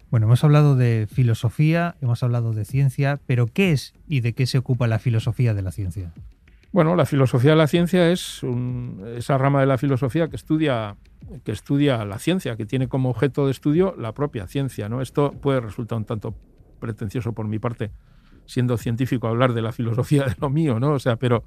Bueno, 0.10 0.28
hemos 0.28 0.43
hablado 0.43 0.76
de 0.76 1.08
filosofía, 1.12 1.96
hemos 2.02 2.24
hablado 2.24 2.54
de 2.54 2.63
ciencia, 2.63 3.20
pero 3.26 3.48
¿qué 3.48 3.72
es 3.72 3.93
y 4.08 4.22
de 4.22 4.34
qué 4.34 4.46
se 4.46 4.58
ocupa 4.58 4.88
la 4.88 5.00
filosofía 5.00 5.54
de 5.54 5.62
la 5.62 5.72
ciencia? 5.72 6.13
Bueno, 6.72 6.96
la 6.96 7.06
filosofía 7.06 7.52
de 7.52 7.58
la 7.58 7.67
ciencia 7.67 8.10
es 8.12 8.41
esa 9.15 9.38
rama 9.38 9.60
de 9.60 9.65
la 9.65 9.78
filosofía 9.78 10.30
que 10.30 10.38
estudia, 10.38 10.96
que 11.43 11.52
estudia 11.52 12.06
la 12.06 12.20
ciencia, 12.20 12.56
que 12.56 12.65
tiene 12.65 12.88
como 12.88 13.10
objeto 13.10 13.46
de 13.46 13.52
estudio 13.52 13.96
la 13.98 14.13
propia 14.13 14.48
ciencia. 14.48 14.88
¿no? 14.88 15.02
Esto 15.02 15.32
puede 15.32 15.60
resultar 15.60 15.98
un 15.98 16.06
tanto 16.06 16.36
pretencioso 16.80 17.34
por 17.34 17.48
mi 17.48 17.60
parte, 17.60 17.91
siendo 18.46 18.78
científico, 18.78 19.28
hablar 19.28 19.54
de 19.54 19.62
la 19.62 19.74
filosofía 19.74 20.24
de 20.26 20.36
lo 20.39 20.50
mío, 20.50 20.80
¿no? 20.80 20.91
O 20.91 21.00
sea, 21.00 21.17
pero 21.17 21.43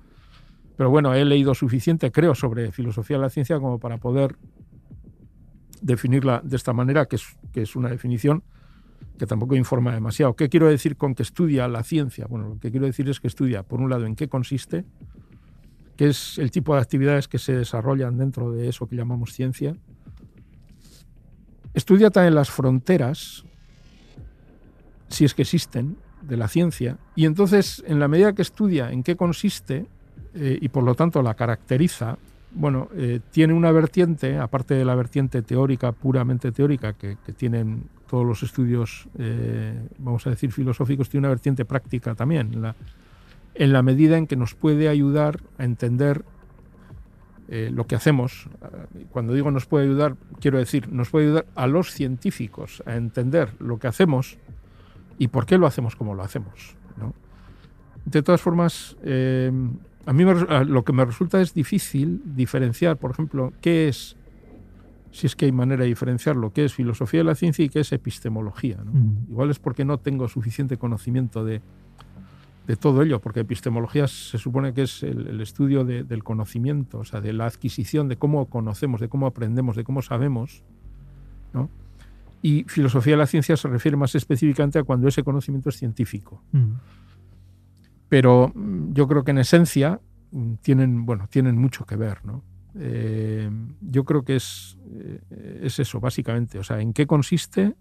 pero 0.80 0.88
bueno, 0.88 1.12
he 1.12 1.26
leído 1.26 1.54
suficiente, 1.54 2.10
creo, 2.10 2.34
sobre 2.34 2.72
filosofía 2.72 3.18
de 3.18 3.24
la 3.24 3.28
ciencia 3.28 3.60
como 3.60 3.78
para 3.78 3.98
poder 3.98 4.36
definirla 5.80 6.40
de 6.44 6.56
esta 6.56 6.72
manera, 6.72 7.06
que 7.06 7.16
es, 7.16 7.24
que 7.52 7.62
es 7.62 7.76
una 7.76 7.88
definición 7.88 8.42
que 9.18 9.26
tampoco 9.26 9.54
informa 9.54 9.92
demasiado. 9.92 10.34
¿Qué 10.34 10.48
quiero 10.48 10.68
decir 10.68 10.96
con 10.96 11.14
que 11.14 11.22
estudia 11.22 11.68
la 11.68 11.82
ciencia? 11.82 12.26
Bueno, 12.26 12.48
lo 12.48 12.58
que 12.58 12.70
quiero 12.70 12.86
decir 12.86 13.08
es 13.08 13.20
que 13.20 13.28
estudia, 13.28 13.62
por 13.62 13.80
un 13.80 13.90
lado, 13.90 14.06
en 14.06 14.16
qué 14.16 14.28
consiste, 14.28 14.84
qué 15.96 16.08
es 16.08 16.38
el 16.38 16.50
tipo 16.50 16.74
de 16.74 16.80
actividades 16.80 17.28
que 17.28 17.38
se 17.38 17.54
desarrollan 17.54 18.16
dentro 18.16 18.50
de 18.52 18.68
eso 18.68 18.86
que 18.86 18.96
llamamos 18.96 19.32
ciencia. 19.32 19.76
Estudia 21.74 22.10
también 22.10 22.34
las 22.34 22.50
fronteras, 22.50 23.44
si 25.08 25.24
es 25.24 25.34
que 25.34 25.42
existen, 25.42 25.96
de 26.22 26.36
la 26.36 26.48
ciencia. 26.48 26.98
Y 27.14 27.26
entonces, 27.26 27.82
en 27.86 27.98
la 28.00 28.08
medida 28.08 28.34
que 28.34 28.42
estudia 28.42 28.90
en 28.90 29.02
qué 29.02 29.16
consiste 29.16 29.86
eh, 30.34 30.58
y 30.60 30.68
por 30.68 30.84
lo 30.84 30.94
tanto 30.94 31.22
la 31.22 31.34
caracteriza, 31.34 32.18
bueno, 32.52 32.88
eh, 32.94 33.20
tiene 33.30 33.52
una 33.52 33.70
vertiente, 33.72 34.38
aparte 34.38 34.74
de 34.74 34.84
la 34.84 34.94
vertiente 34.94 35.42
teórica, 35.42 35.92
puramente 35.92 36.52
teórica, 36.52 36.94
que, 36.94 37.16
tienen 37.36 37.84
todos 38.08 38.26
los 38.26 38.42
estudios, 38.42 39.08
eh, 39.18 39.80
vamos 39.98 40.26
a 40.26 40.30
decir, 40.30 40.50
filosóficos, 40.52 41.08
tiene 41.08 41.26
una 41.26 41.28
vertiente 41.28 41.64
práctica 41.64 42.14
también, 42.14 42.52
en 43.54 43.72
la, 43.72 43.82
medida 43.82 44.18
en 44.18 44.26
que 44.26 44.36
nos 44.36 44.54
puede 44.54 44.88
ayudar 44.88 45.40
a 45.58 45.64
entender 45.64 46.24
lo 47.48 47.84
que 47.84 47.96
hacemos. 47.96 48.48
Cuando 49.10 49.34
digo 49.34 49.50
nos 49.50 49.66
puede 49.66 49.86
ayudar, 49.86 50.14
quiero 50.40 50.58
decir, 50.58 50.88
nos 50.92 51.10
puede 51.10 51.26
ayudar 51.26 51.46
a 51.56 51.66
los 51.66 51.90
científicos 51.90 52.80
a 52.86 52.94
entender 52.94 53.54
lo 53.58 53.80
que 53.80 53.88
hacemos 53.88 54.38
y 55.18 55.28
por 55.28 55.46
qué 55.46 55.58
lo 55.58 55.66
hacemos 55.66 55.96
como 55.96 56.14
lo 56.14 56.22
hacemos. 56.22 56.76
De 58.04 58.22
todas 58.22 58.40
formas, 58.40 58.96
eh, 59.02 59.52
a 60.10 60.12
mí 60.12 60.24
lo 60.24 60.84
que 60.84 60.92
me 60.92 61.04
resulta 61.04 61.40
es 61.40 61.54
difícil 61.54 62.20
diferenciar, 62.34 62.96
por 62.96 63.12
ejemplo, 63.12 63.52
qué 63.60 63.86
es, 63.86 64.16
si 65.12 65.28
es 65.28 65.36
que 65.36 65.44
hay 65.44 65.52
manera 65.52 65.84
de 65.84 65.88
diferenciarlo, 65.88 66.52
qué 66.52 66.64
es 66.64 66.74
filosofía 66.74 67.20
de 67.20 67.24
la 67.24 67.36
ciencia 67.36 67.64
y 67.64 67.68
qué 67.68 67.78
es 67.78 67.92
epistemología. 67.92 68.78
Igual 69.28 69.50
es 69.50 69.60
porque 69.60 69.84
no 69.84 69.98
tengo 69.98 70.26
suficiente 70.26 70.78
conocimiento 70.78 71.44
de, 71.44 71.62
todo 72.80 73.02
ello, 73.02 73.20
porque 73.20 73.38
epistemología 73.38 74.08
se 74.08 74.36
supone 74.38 74.74
que 74.74 74.82
es 74.82 75.04
el, 75.04 75.40
estudio 75.40 75.84
del 75.84 76.24
conocimiento, 76.24 76.98
o 76.98 77.04
sea, 77.04 77.20
de 77.20 77.32
la 77.32 77.46
adquisición, 77.46 78.08
de 78.08 78.16
cómo 78.16 78.46
conocemos, 78.46 79.00
de 79.00 79.08
cómo 79.08 79.28
aprendemos, 79.28 79.76
de 79.76 79.84
cómo 79.84 80.02
sabemos. 80.02 80.64
¿no? 81.52 81.70
Y 82.42 82.64
filosofía 82.64 83.12
de 83.12 83.18
la 83.18 83.26
ciencia 83.28 83.56
se 83.56 83.68
refiere 83.68 83.96
más 83.96 84.16
específicamente 84.16 84.80
a 84.80 84.82
cuando 84.82 85.06
ese 85.06 85.22
conocimiento 85.22 85.68
es 85.68 85.76
científico. 85.76 86.42
Mm. 86.50 86.72
Pero 88.10 88.52
mm, 88.54 88.92
yo 88.92 89.08
creo 89.08 89.24
que 89.24 89.30
en 89.30 89.38
esencia 89.38 90.00
mm, 90.32 90.54
tienen, 90.56 91.06
bueno, 91.06 91.26
tienen 91.30 91.56
mucho 91.56 91.86
que 91.86 91.96
ver. 91.96 92.22
¿no? 92.26 92.44
Eh, 92.74 93.50
yo 93.80 94.04
creo 94.04 94.22
que 94.22 94.36
es, 94.36 94.76
eh, 94.90 95.60
es 95.62 95.78
eso, 95.78 96.00
básicamente. 96.00 96.58
O 96.58 96.62
sea, 96.62 96.80
en 96.82 96.92
qué 96.92 97.06
consiste 97.06 97.74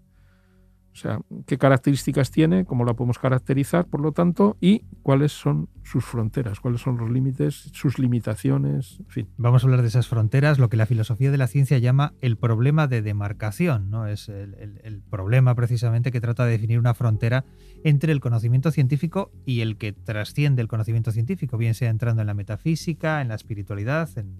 o 0.92 0.96
sea, 0.96 1.20
qué 1.46 1.56
características 1.56 2.30
tiene, 2.30 2.64
cómo 2.64 2.84
la 2.84 2.94
podemos 2.94 3.18
caracterizar, 3.18 3.86
por 3.86 4.00
lo 4.00 4.10
tanto, 4.12 4.56
y 4.60 4.80
cuáles 5.02 5.32
son 5.32 5.68
sus 5.84 6.04
fronteras, 6.04 6.58
cuáles 6.58 6.80
son 6.80 6.96
los 6.98 7.10
límites, 7.10 7.70
sus 7.72 7.98
limitaciones, 7.98 8.98
en 8.98 9.06
fin. 9.06 9.28
Vamos 9.36 9.62
a 9.62 9.66
hablar 9.66 9.82
de 9.82 9.88
esas 9.88 10.08
fronteras, 10.08 10.58
lo 10.58 10.68
que 10.68 10.76
la 10.76 10.86
filosofía 10.86 11.30
de 11.30 11.38
la 11.38 11.46
ciencia 11.46 11.78
llama 11.78 12.14
el 12.20 12.36
problema 12.36 12.88
de 12.88 13.02
demarcación, 13.02 13.88
¿no? 13.90 14.06
Es 14.06 14.28
el, 14.28 15.02
problema 15.10 15.54
precisamente 15.54 16.12
que 16.12 16.20
trata 16.20 16.44
de 16.44 16.52
definir 16.52 16.78
una 16.78 16.94
frontera 16.94 17.44
entre 17.84 18.12
el 18.12 18.20
conocimiento 18.20 18.70
científico 18.70 19.32
y 19.46 19.60
el 19.60 19.76
que 19.76 19.92
trasciende 19.92 20.60
el 20.62 20.68
conocimiento 20.68 21.12
científico, 21.12 21.56
bien 21.56 21.74
sea 21.74 21.90
entrando 21.90 22.22
en 22.22 22.26
la 22.26 22.34
metafísica, 22.34 23.22
en 23.22 23.28
la 23.28 23.34
espiritualidad, 23.36 24.08
en, 24.16 24.36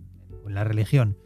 en 0.47 0.55
la 0.55 0.65
religión. 0.65 1.17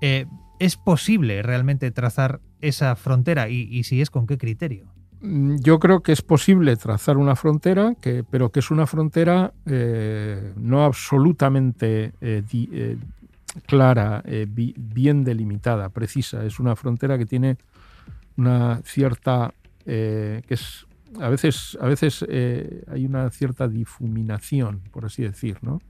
Eh, 0.00 0.26
¿Es 0.58 0.76
posible 0.76 1.42
realmente 1.42 1.90
trazar 1.90 2.40
esa 2.60 2.96
frontera 2.96 3.48
y, 3.48 3.82
si 3.84 4.00
es 4.00 4.10
con 4.10 4.26
qué 4.26 4.38
criterio? 4.38 4.86
Mm, 5.20 5.56
yo 5.60 5.78
creo 5.78 6.00
que 6.00 6.12
es 6.12 6.22
posible 6.22 6.76
trazar 6.76 7.16
una 7.16 7.36
frontera, 7.36 7.94
que, 8.00 8.24
pero 8.28 8.50
que 8.50 8.60
es 8.60 8.70
una 8.70 8.86
frontera 8.86 9.52
eh, 9.66 10.52
no 10.56 10.84
absolutamente 10.84 12.12
eh, 12.20 12.42
eh, 12.52 12.96
clara, 13.66 14.22
bien 14.48 15.24
delimitada, 15.24 15.88
precisa. 15.88 16.44
Es 16.44 16.60
una 16.60 16.76
frontera 16.76 17.16
que 17.16 17.26
tiene 17.26 17.56
una 18.36 18.82
cierta, 18.84 19.54
que 19.84 20.42
es 20.48 20.86
a 21.18 21.30
veces, 21.30 21.78
a 21.80 21.86
veces 21.86 22.22
hay 22.88 23.06
una 23.06 23.30
cierta 23.30 23.66
difuminación, 23.66 24.82
por 24.90 25.06
así 25.06 25.22
decir, 25.22 25.56
¿no? 25.62 25.80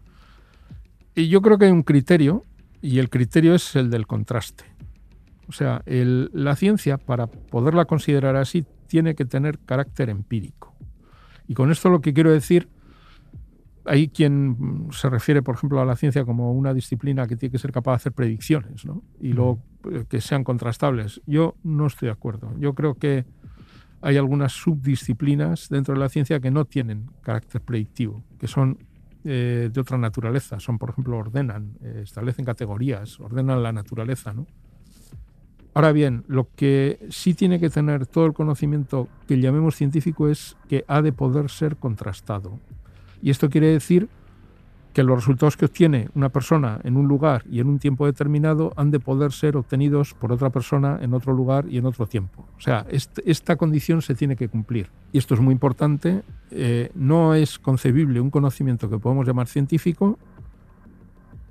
Y 1.16 1.28
yo 1.28 1.42
creo 1.42 1.58
que 1.58 1.64
hay 1.64 1.72
un 1.72 1.82
criterio, 1.82 2.44
y 2.82 3.00
el 3.00 3.10
criterio 3.10 3.54
es 3.54 3.74
el 3.74 3.90
del 3.90 4.06
contraste. 4.06 4.64
O 5.48 5.52
sea, 5.52 5.82
la 5.86 6.56
ciencia, 6.56 6.98
para 6.98 7.26
poderla 7.28 7.84
considerar 7.84 8.36
así, 8.36 8.64
tiene 8.86 9.14
que 9.14 9.24
tener 9.24 9.58
carácter 9.60 10.10
empírico. 10.10 10.74
Y 11.48 11.54
con 11.54 11.70
esto 11.70 11.88
lo 11.88 12.00
que 12.00 12.12
quiero 12.12 12.32
decir, 12.32 12.68
hay 13.84 14.08
quien 14.08 14.88
se 14.90 15.08
refiere, 15.08 15.42
por 15.42 15.54
ejemplo, 15.54 15.80
a 15.80 15.84
la 15.84 15.96
ciencia 15.96 16.24
como 16.24 16.52
una 16.52 16.74
disciplina 16.74 17.26
que 17.26 17.36
tiene 17.36 17.52
que 17.52 17.58
ser 17.58 17.72
capaz 17.72 17.92
de 17.92 17.96
hacer 17.96 18.12
predicciones, 18.12 18.84
¿no? 18.84 19.02
Y 19.20 19.32
luego 19.32 19.62
eh, 19.90 20.04
que 20.08 20.20
sean 20.20 20.44
contrastables. 20.44 21.22
Yo 21.26 21.54
no 21.62 21.86
estoy 21.86 22.06
de 22.06 22.12
acuerdo. 22.12 22.52
Yo 22.58 22.74
creo 22.74 22.94
que 22.94 23.24
hay 24.00 24.16
algunas 24.16 24.52
subdisciplinas 24.52 25.68
dentro 25.68 25.94
de 25.94 26.00
la 26.00 26.08
ciencia 26.08 26.40
que 26.40 26.50
no 26.50 26.64
tienen 26.64 27.10
carácter 27.22 27.60
predictivo, 27.60 28.22
que 28.38 28.48
son 28.48 28.78
eh, 29.24 29.70
de 29.72 29.80
otra 29.80 29.98
naturaleza. 29.98 30.60
Son, 30.60 30.78
por 30.78 30.90
ejemplo, 30.90 31.16
ordenan, 31.16 31.78
eh, 31.82 32.00
establecen 32.02 32.44
categorías, 32.44 33.20
ordenan 33.20 33.62
la 33.62 33.72
naturaleza, 33.72 34.32
¿no? 34.32 34.46
Ahora 35.76 35.92
bien, 35.92 36.24
lo 36.26 36.48
que 36.56 36.98
sí 37.10 37.34
tiene 37.34 37.60
que 37.60 37.68
tener 37.68 38.06
todo 38.06 38.24
el 38.24 38.32
conocimiento 38.32 39.08
que 39.28 39.38
llamemos 39.38 39.76
científico 39.76 40.26
es 40.26 40.56
que 40.70 40.86
ha 40.88 41.02
de 41.02 41.12
poder 41.12 41.50
ser 41.50 41.76
contrastado. 41.76 42.58
Y 43.20 43.28
esto 43.28 43.50
quiere 43.50 43.66
decir 43.66 44.08
que 44.94 45.02
los 45.02 45.16
resultados 45.16 45.58
que 45.58 45.66
obtiene 45.66 46.08
una 46.14 46.30
persona 46.30 46.80
en 46.82 46.96
un 46.96 47.08
lugar 47.08 47.44
y 47.50 47.60
en 47.60 47.66
un 47.66 47.78
tiempo 47.78 48.06
determinado 48.06 48.72
han 48.76 48.90
de 48.90 49.00
poder 49.00 49.32
ser 49.32 49.54
obtenidos 49.58 50.14
por 50.14 50.32
otra 50.32 50.48
persona 50.48 50.98
en 51.02 51.12
otro 51.12 51.34
lugar 51.34 51.66
y 51.68 51.76
en 51.76 51.84
otro 51.84 52.06
tiempo. 52.06 52.46
O 52.56 52.60
sea, 52.62 52.86
esta 52.90 53.56
condición 53.56 54.00
se 54.00 54.14
tiene 54.14 54.34
que 54.34 54.48
cumplir. 54.48 54.88
Y 55.12 55.18
esto 55.18 55.34
es 55.34 55.40
muy 55.40 55.52
importante. 55.52 56.22
Eh, 56.52 56.90
no 56.94 57.34
es 57.34 57.58
concebible 57.58 58.22
un 58.22 58.30
conocimiento 58.30 58.88
que 58.88 58.96
podemos 58.96 59.26
llamar 59.26 59.46
científico 59.46 60.18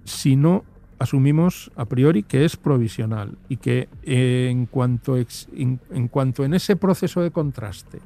si 0.04 0.36
no 0.36 0.64
asumimos 1.00 1.72
a 1.76 1.86
priori 1.86 2.24
que 2.24 2.46
es 2.46 2.56
provisional 2.56 3.38
y 3.50 3.58
que 3.58 3.90
eh, 4.04 4.48
en, 4.50 4.66
cuanto 4.66 5.18
en, 5.18 6.08
cuanto 6.10 6.46
en 6.46 6.54
ese 6.54 6.76
proceso 6.76 7.22
de 7.22 7.32
contraste 7.32 8.00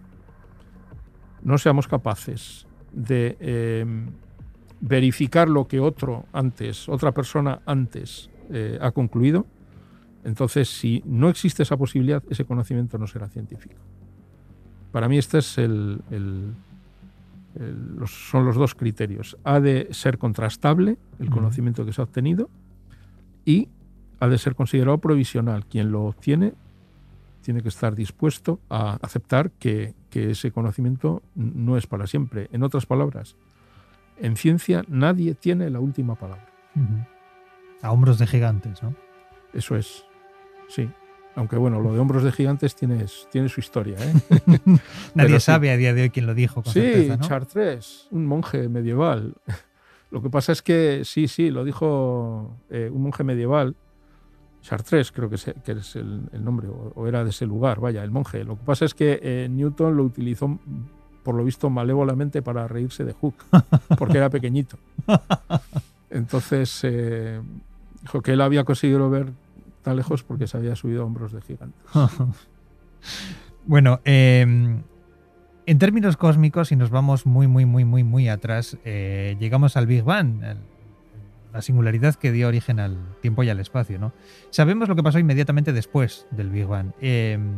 no 1.43 1.58
seamos 1.58 1.88
capaces 1.88 2.65
de 2.91 3.38
em, 3.39 4.08
verificar 4.82 5.47
lo 5.47 5.67
que 5.67 5.80
otro 5.80 6.25
antes, 6.34 6.89
otra 6.89 7.12
persona 7.12 7.62
antes 7.65 8.30
eh, 8.49 8.78
ha 8.82 8.91
concluido, 8.91 9.45
entonces 10.23 10.69
si 10.69 11.02
no 11.06 11.30
existe 11.30 11.63
esa 11.63 11.78
posibilidad, 11.78 12.23
ese 12.30 12.45
conocimiento 12.45 12.97
no 12.97 13.08
será 13.08 13.30
científico. 13.30 13.75
Para 14.91 15.08
mí 15.08 15.17
este 15.17 15.38
es 15.38 15.58
el, 15.58 16.02
son 18.06 18.45
los 18.45 18.56
dos 18.56 18.73
criterios. 18.73 19.38
Ha 19.43 19.60
de 19.60 19.88
ser 19.91 20.17
contrastable 20.17 20.97
el 21.19 21.30
conocimiento 21.30 21.86
que 21.86 21.93
se 21.93 22.02
ha 22.02 22.06
obtenido 22.06 22.49
y 23.50 23.68
ha 24.20 24.28
de 24.28 24.38
ser 24.38 24.54
considerado 24.54 25.00
provisional. 25.00 25.66
Quien 25.66 25.92
lo 25.92 26.04
obtiene 26.04 26.54
tiene 27.42 27.64
que 27.64 27.70
estar 27.70 27.96
dispuesto 27.96 28.60
a 28.70 29.00
aceptar 29.02 29.50
que, 29.50 29.96
ese 30.12 30.52
conocimiento 30.52 31.24
no 31.34 31.78
es 31.78 31.88
para 31.88 32.06
siempre. 32.06 32.48
En 32.52 32.62
otras 32.62 32.86
palabras, 32.86 33.36
en 34.18 34.36
ciencia 34.36 34.84
nadie 34.88 35.34
tiene 35.34 35.70
la 35.72 35.80
última 35.80 36.14
palabra. 36.14 36.48
A 37.82 37.92
hombros 37.92 38.20
de 38.20 38.28
gigantes, 38.28 38.84
¿no? 38.84 38.94
Eso 39.54 39.76
es, 39.76 40.06
sí. 40.68 40.88
Aunque 41.36 41.58
bueno, 41.58 41.80
lo 41.80 41.94
de 41.94 42.00
hombros 42.00 42.24
de 42.24 42.32
gigantes 42.32 42.76
tiene, 42.76 43.06
tiene 43.32 43.50
su 43.50 43.62
historia. 43.62 43.98
¿eh? 44.00 44.60
nadie 45.16 45.40
sabe 45.40 45.72
a 45.72 45.78
día 45.78 45.94
de 45.96 46.04
hoy 46.04 46.10
quién 46.12 46.28
lo 46.28 46.36
dijo. 46.36 46.62
Con 46.62 46.74
sí, 46.74 47.10
Chartres, 47.22 48.08
un 48.12 48.28
monje 48.28 48.70
medieval. 48.70 49.36
Lo 50.12 50.22
que 50.22 50.30
pasa 50.30 50.52
es 50.52 50.62
que 50.62 51.04
sí, 51.06 51.28
sí, 51.28 51.52
lo 51.52 51.63
dijo 51.63 52.58
eh, 52.69 52.89
un 52.91 53.04
monje 53.04 53.24
medieval, 53.24 53.76
Chartres 54.62 55.12
creo 55.12 55.30
que, 55.30 55.36
es 55.36 55.95
el, 55.95 56.43
nombre, 56.43 56.67
o, 56.67 57.08
era 57.08 57.24
de 57.24 57.30
ese 57.30 57.45
lugar, 57.45 57.80
vaya, 57.80 58.04
el 58.04 58.12
monje. 58.12 58.43
Lo 58.43 58.58
que 58.58 58.65
pasa 58.65 58.86
es 58.86 58.93
que 58.93 59.19
eh, 59.22 59.48
Newton 59.50 59.95
lo 59.95 60.04
utilizó, 60.04 60.60
por 61.24 61.36
lo 61.36 61.43
visto, 61.43 61.69
malévolamente 61.69 62.41
para 62.41 62.67
reírse 62.67 63.06
de 63.06 63.13
Hooke, 63.13 63.43
porque 63.98 64.17
era 64.17 64.30
pequeñito. 64.30 64.78
Entonces, 66.10 66.82
eh, 66.84 67.41
dijo 68.02 68.22
que 68.22 68.34
él 68.34 68.41
había 68.41 68.63
conseguido 68.63 69.10
ver 69.10 69.32
tan 69.82 69.95
lejos 69.95 70.24
porque 70.24 70.48
se 70.48 70.58
había 70.58 70.76
subido 70.76 71.04
a 71.04 71.06
hombros 71.06 71.32
de 71.32 71.41
gigantes. 71.41 71.82
bueno, 73.65 74.02
eh, 74.04 74.82
en 75.70 75.78
términos 75.78 76.18
cósmicos, 76.18 76.70
si 76.70 76.76
nos 76.76 76.90
vamos 76.90 77.28
muy, 77.28 77.46
muy, 77.46 77.64
muy, 77.68 77.86
muy, 77.86 78.04
muy 78.04 78.28
atrás, 78.28 78.76
eh, 78.86 79.38
llegamos 79.40 79.78
al 79.78 79.86
Big 79.86 80.02
Bang, 80.02 80.42
la 81.54 81.62
singularidad 81.62 82.16
que 82.16 82.32
dio 82.32 82.48
origen 82.48 82.80
al 82.80 82.98
tiempo 83.22 83.44
y 83.44 83.50
al 83.50 83.60
espacio. 83.60 84.00
¿no? 84.00 84.12
Sabemos 84.50 84.90
lo 84.90 84.96
que 84.96 85.04
pasó 85.04 85.20
inmediatamente 85.20 85.72
después 85.72 86.26
del 86.32 86.50
Big 86.50 86.66
Bang, 86.66 86.94
em, 87.02 87.52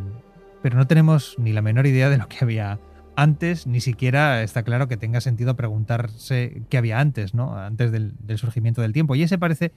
pero 0.62 0.76
no 0.76 0.88
tenemos 0.88 1.36
ni 1.40 1.54
la 1.54 1.62
menor 1.62 1.88
idea 1.88 2.10
de 2.10 2.18
lo 2.18 2.28
que 2.28 2.40
había 2.42 2.82
antes, 3.16 3.66
ni 3.66 3.80
siquiera 3.80 4.44
está 4.44 4.64
claro 4.64 4.90
que 4.90 4.98
tenga 4.98 5.22
sentido 5.22 5.56
preguntarse 5.56 6.64
qué 6.68 6.78
había 6.78 7.00
antes, 7.00 7.34
¿no? 7.34 7.58
antes 7.58 7.94
del, 7.94 8.16
del 8.20 8.38
surgimiento 8.38 8.82
del 8.82 8.92
tiempo. 8.92 9.16
Y 9.16 9.24
ese 9.24 9.38
parece 9.38 9.72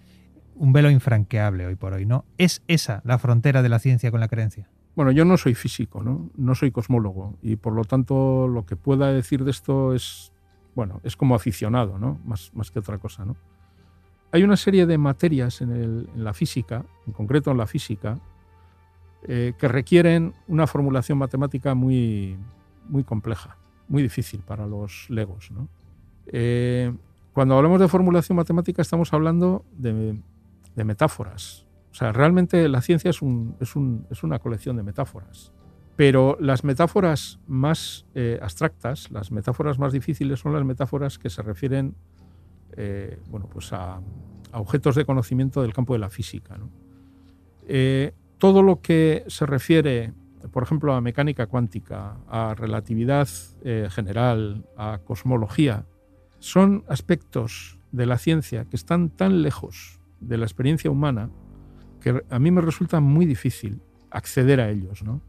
un 0.56 0.72
velo 0.72 0.90
infranqueable 0.90 1.66
hoy 1.66 1.76
por 1.76 1.92
hoy. 1.92 2.04
¿no? 2.04 2.24
¿Es 2.36 2.64
esa 2.66 3.00
la 3.04 3.16
frontera 3.18 3.62
de 3.62 3.68
la 3.68 3.78
ciencia 3.78 4.10
con 4.10 4.18
la 4.18 4.26
creencia? 4.26 4.68
Bueno, 4.96 5.10
yo 5.10 5.24
no 5.24 5.36
soy 5.36 5.54
físico, 5.54 6.02
¿no? 6.02 6.30
No 6.36 6.54
soy 6.54 6.70
cosmólogo 6.70 7.36
y 7.42 7.56
por 7.56 7.72
lo 7.72 7.84
tanto 7.84 8.46
lo 8.46 8.64
que 8.64 8.76
pueda 8.76 9.12
decir 9.12 9.44
de 9.44 9.50
esto 9.50 9.92
es, 9.92 10.32
bueno, 10.74 11.00
es 11.02 11.16
como 11.16 11.34
aficionado, 11.34 11.98
¿no? 11.98 12.20
Más, 12.24 12.52
más 12.54 12.70
que 12.70 12.78
otra 12.78 12.98
cosa, 12.98 13.24
¿no? 13.24 13.36
Hay 14.30 14.42
una 14.42 14.56
serie 14.56 14.86
de 14.86 14.98
materias 14.98 15.60
en, 15.60 16.08
la 16.16 16.32
física, 16.32 16.84
en 17.06 17.12
concreto 17.12 17.50
en 17.50 17.58
la 17.58 17.66
física, 17.66 18.18
eh, 19.26 19.54
que 19.58 19.68
requieren 19.68 20.34
una 20.48 20.66
formulación 20.66 21.18
matemática 21.18 21.74
muy, 21.74 22.36
muy 22.88 23.04
compleja, 23.04 23.56
muy 23.88 24.02
difícil 24.02 24.40
para 24.40 24.66
los 24.66 25.08
legos, 25.08 25.50
¿no? 25.50 25.68
Eh, 26.26 26.92
cuando 27.32 27.56
hablamos 27.56 27.80
de 27.80 27.88
formulación 27.88 28.36
matemática 28.36 28.80
estamos 28.80 29.12
hablando 29.12 29.64
de, 29.76 30.20
de 30.76 30.84
metáforas, 30.84 31.63
o 31.94 31.96
sea, 31.96 32.10
realmente 32.10 32.68
la 32.68 32.80
ciencia 32.80 33.08
es, 33.08 33.22
una 33.22 34.38
colección 34.40 34.76
de 34.76 34.82
metáforas. 34.82 35.52
Pero 35.94 36.36
las 36.40 36.64
metáforas 36.64 37.38
más 37.46 38.04
eh, 38.16 38.40
abstractas, 38.42 39.12
las 39.12 39.30
metáforas 39.30 39.78
más 39.78 39.92
difíciles 39.92 40.40
son 40.40 40.52
las 40.52 40.64
metáforas 40.64 41.20
que 41.20 41.30
se 41.30 41.40
refieren 41.40 41.94
eh, 42.76 43.20
bueno, 43.28 43.48
pues 43.48 43.72
a, 43.72 44.00
objetos 44.54 44.96
de 44.96 45.04
conocimiento 45.04 45.62
del 45.62 45.72
campo 45.72 45.92
de 45.92 46.00
la 46.00 46.10
física. 46.10 46.58
Eh, 47.68 48.12
todo 48.38 48.64
lo 48.64 48.80
que 48.80 49.22
se 49.28 49.46
refiere, 49.46 50.12
por 50.50 50.64
ejemplo, 50.64 50.94
a 50.94 51.00
mecánica 51.00 51.46
cuántica, 51.46 52.16
a 52.26 52.56
relatividad 52.56 53.28
general, 53.90 54.66
a 54.76 54.98
cosmología, 55.04 55.86
son 56.40 56.82
aspectos 56.88 57.78
de 57.92 58.06
la 58.06 58.18
ciencia 58.18 58.64
que 58.64 58.74
están 58.74 59.10
tan 59.10 59.42
lejos 59.42 60.00
de 60.18 60.38
la 60.38 60.44
experiencia 60.44 60.90
humana 60.90 61.30
a 62.10 62.38
mí 62.38 62.50
me 62.50 62.60
resulta 62.60 63.00
muy 63.00 63.26
difícil 63.26 63.80
acceder 64.10 64.60
a 64.60 64.70
ellos. 64.70 65.02
¿no? 65.02 65.20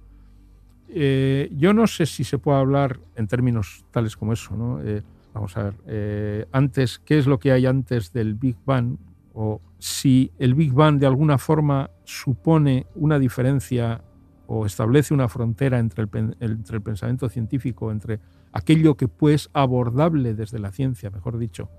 Eh, 0.90 1.52
yo 1.56 1.74
no 1.74 1.88
sé 1.88 2.06
si 2.06 2.24
se 2.24 2.38
puede 2.38 2.60
hablar 2.60 3.00
en 3.16 3.28
términos 3.28 3.86
tales 3.92 4.16
como 4.16 4.34
eso. 4.34 4.56
¿no? 4.56 4.82
Eh, 4.82 5.04
vamos 5.34 5.56
a 5.58 5.64
ver, 5.64 5.74
eh, 5.88 6.46
antes, 6.52 7.00
¿qué 7.00 7.18
es 7.18 7.28
lo 7.28 7.40
que 7.40 7.52
hay 7.52 7.66
antes 7.66 8.14
del 8.14 8.36
Big 8.36 8.58
Bang? 8.66 8.98
O 9.34 9.62
si 9.80 10.32
el 10.40 10.56
Big 10.56 10.72
Bang 10.72 10.98
de 11.00 11.08
alguna 11.08 11.38
forma 11.38 11.90
supone 12.06 12.88
una 12.96 13.20
diferencia 13.20 14.02
o 14.48 14.66
establece 14.66 15.14
una 15.14 15.28
frontera 15.28 15.80
entre 15.80 16.04
el, 16.04 16.38
entre 16.40 16.78
el 16.78 16.82
pensamiento 16.82 17.28
científico, 17.30 17.92
entre 17.92 18.20
aquello 18.54 18.96
que 18.96 19.08
pues 19.08 19.50
abordable 19.54 20.34
desde 20.36 20.60
la 20.60 20.72
ciencia, 20.72 21.10
mejor 21.10 21.38
dicho, 21.38 21.70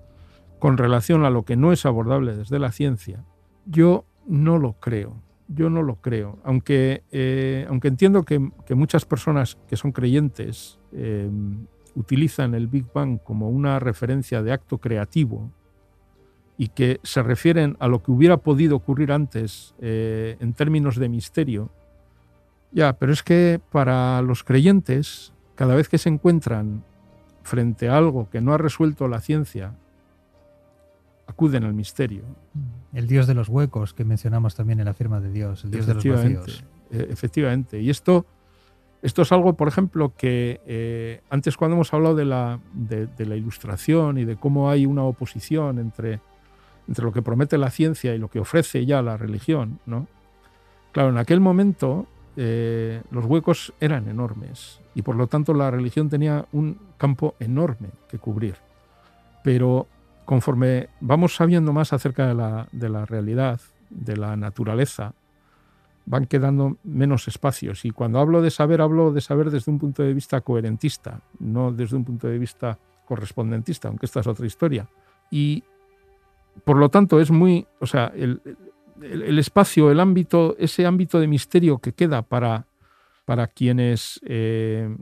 con 0.59 0.77
relación 0.77 1.25
a 1.25 1.31
lo 1.31 1.45
que 1.45 1.57
no 1.57 1.73
es 1.73 1.87
abordable 1.87 2.37
desde 2.37 2.59
la 2.59 2.73
ciencia, 2.73 3.25
yo 3.65 4.05
no 4.27 4.59
lo 4.59 4.75
creo. 4.75 5.23
Yo 5.49 5.71
no 5.71 5.83
lo 5.83 5.97
creo. 5.97 6.39
Aunque, 6.45 7.05
eh, 7.13 7.67
aunque 7.69 7.89
entiendo 7.89 8.25
que, 8.25 8.39
muchas 8.75 9.05
personas 9.05 9.57
que 9.69 9.77
son 9.77 9.93
creyentes 9.93 10.79
eh, 10.93 11.31
utilizan 11.95 12.55
el 12.55 12.67
Big 12.67 12.87
Bang 12.93 13.19
como 13.23 13.49
una 13.49 13.79
referencia 13.79 14.43
de 14.43 14.53
acto 14.53 14.79
creativo 14.79 15.51
y 16.59 16.69
que 16.69 17.01
se 17.03 17.23
refieren 17.23 17.77
a 17.81 17.89
lo 17.89 18.03
que 18.03 18.11
hubiera 18.11 18.39
podido 18.39 18.77
ocurrir 18.77 19.13
antes 19.13 19.75
eh, 19.79 20.37
en 20.41 20.55
términos 20.55 20.97
de 20.97 21.09
misterio, 21.09 21.71
ya, 22.73 22.95
pero 22.95 23.13
es 23.13 23.23
que 23.23 23.61
para 23.71 24.21
los 24.23 24.43
creyentes, 24.43 25.33
cada 25.55 25.75
vez 25.75 25.89
que 25.89 25.99
se 25.99 26.09
encuentran 26.09 26.85
frente 27.43 27.89
a 27.89 27.97
algo 27.97 28.29
que 28.29 28.41
no 28.41 28.53
ha 28.53 28.59
resuelto 28.59 29.09
la 29.09 29.21
ciencia, 29.21 29.75
acuden 31.27 31.65
al 31.65 31.75
misterio. 31.75 32.23
El 32.97 33.07
Dios 33.07 33.27
de 33.27 33.35
los 33.35 33.51
huecos 33.51 33.93
que 33.93 34.07
mencionamos 34.07 34.55
también 34.55 34.81
en 34.81 34.87
la 34.87 34.95
firma 34.95 35.21
de 35.21 35.31
Dios, 35.31 35.65
el 35.65 35.71
Dios 35.71 35.87
de 35.87 35.93
los 35.93 36.03
vacíos. 36.07 36.65
Eh, 36.91 37.09
efectivamente. 37.11 37.79
Y 37.79 37.91
esto, 37.91 38.25
esto 39.03 39.21
es 39.21 39.33
algo, 39.33 39.53
por 39.53 39.69
ejemplo, 39.69 40.15
que 40.17 40.63
eh, 40.67 41.21
antes 41.29 41.59
cuando 41.59 41.75
hemos 41.75 41.93
hablado 41.93 42.15
de 42.15 42.25
la, 42.25 42.59
de, 42.73 43.27
la, 43.27 43.37
ilustración 43.37 44.17
y 44.17 44.25
de 44.25 44.37
cómo 44.37 44.71
hay 44.71 44.87
una 44.87 45.03
oposición 45.03 45.79
entre, 45.79 46.21
entre 46.89 47.05
lo 47.05 47.13
que 47.13 47.21
promete 47.21 47.59
la 47.59 47.71
ciencia 47.71 48.15
y 48.15 48.19
lo 48.19 48.29
que 48.29 48.39
ofrece 48.39 48.87
ya 48.87 49.03
la 49.03 49.19
religión, 49.19 49.79
¿no? 49.85 50.07
Claro, 50.93 51.11
en 51.11 51.19
aquel 51.19 51.41
momento 51.41 52.07
eh, 52.39 53.03
los 53.11 53.27
huecos 53.27 53.75
eran 53.79 54.09
enormes 54.09 54.81
y 54.95 55.03
por 55.03 55.17
lo 55.17 55.27
tanto 55.27 55.53
la 55.53 55.71
religión 55.71 56.09
tenía 56.09 56.47
un 56.53 56.79
campo 56.97 57.35
enorme 57.41 57.91
que 58.09 58.19
cubrir. 58.19 58.55
Pero 59.45 59.87
conforme 60.27 60.89
vamos 61.01 61.37
sabiendo 61.37 61.73
más 61.73 61.93
acerca 61.93 62.27
de 62.27 62.35
la, 62.89 63.07
realidad, 63.07 63.61
de 63.89 64.17
la 64.17 64.37
naturaleza, 64.37 65.15
van 66.05 66.27
quedando 66.27 66.77
menos 66.85 67.29
espacios. 67.29 67.85
Y 67.85 67.93
cuando 67.93 68.19
hablo 68.19 68.43
de 68.43 68.51
saber, 68.51 68.81
hablo 68.81 69.13
de 69.13 69.21
saber 69.21 69.51
desde 69.51 69.71
un 69.71 69.79
punto 69.79 70.03
de 70.03 70.13
vista 70.13 70.41
coherentista, 70.41 71.23
no 71.39 71.73
desde 71.73 71.97
un 71.97 72.05
punto 72.05 72.27
de 72.27 72.39
vista 72.39 72.79
correspondentista, 73.07 73.89
aunque 73.89 74.07
esta 74.07 74.21
es 74.21 74.27
otra 74.27 74.47
historia. 74.47 74.89
Y 75.31 75.63
por 76.65 76.77
lo 76.77 76.89
tanto 76.89 77.21
es 77.21 77.31
muy, 77.31 77.67
o 77.81 77.87
sea, 77.87 78.13
el, 78.15 78.41
espacio, 79.39 79.93
el 79.93 80.01
ámbito, 80.01 80.57
ese 80.59 80.87
ámbito 80.87 81.21
de 81.21 81.29
misterio 81.29 81.79
que 81.79 81.93
queda 81.93 82.23
para, 82.23 82.67
para 83.25 83.47
quienes 83.47 84.21
eh, 84.27 84.95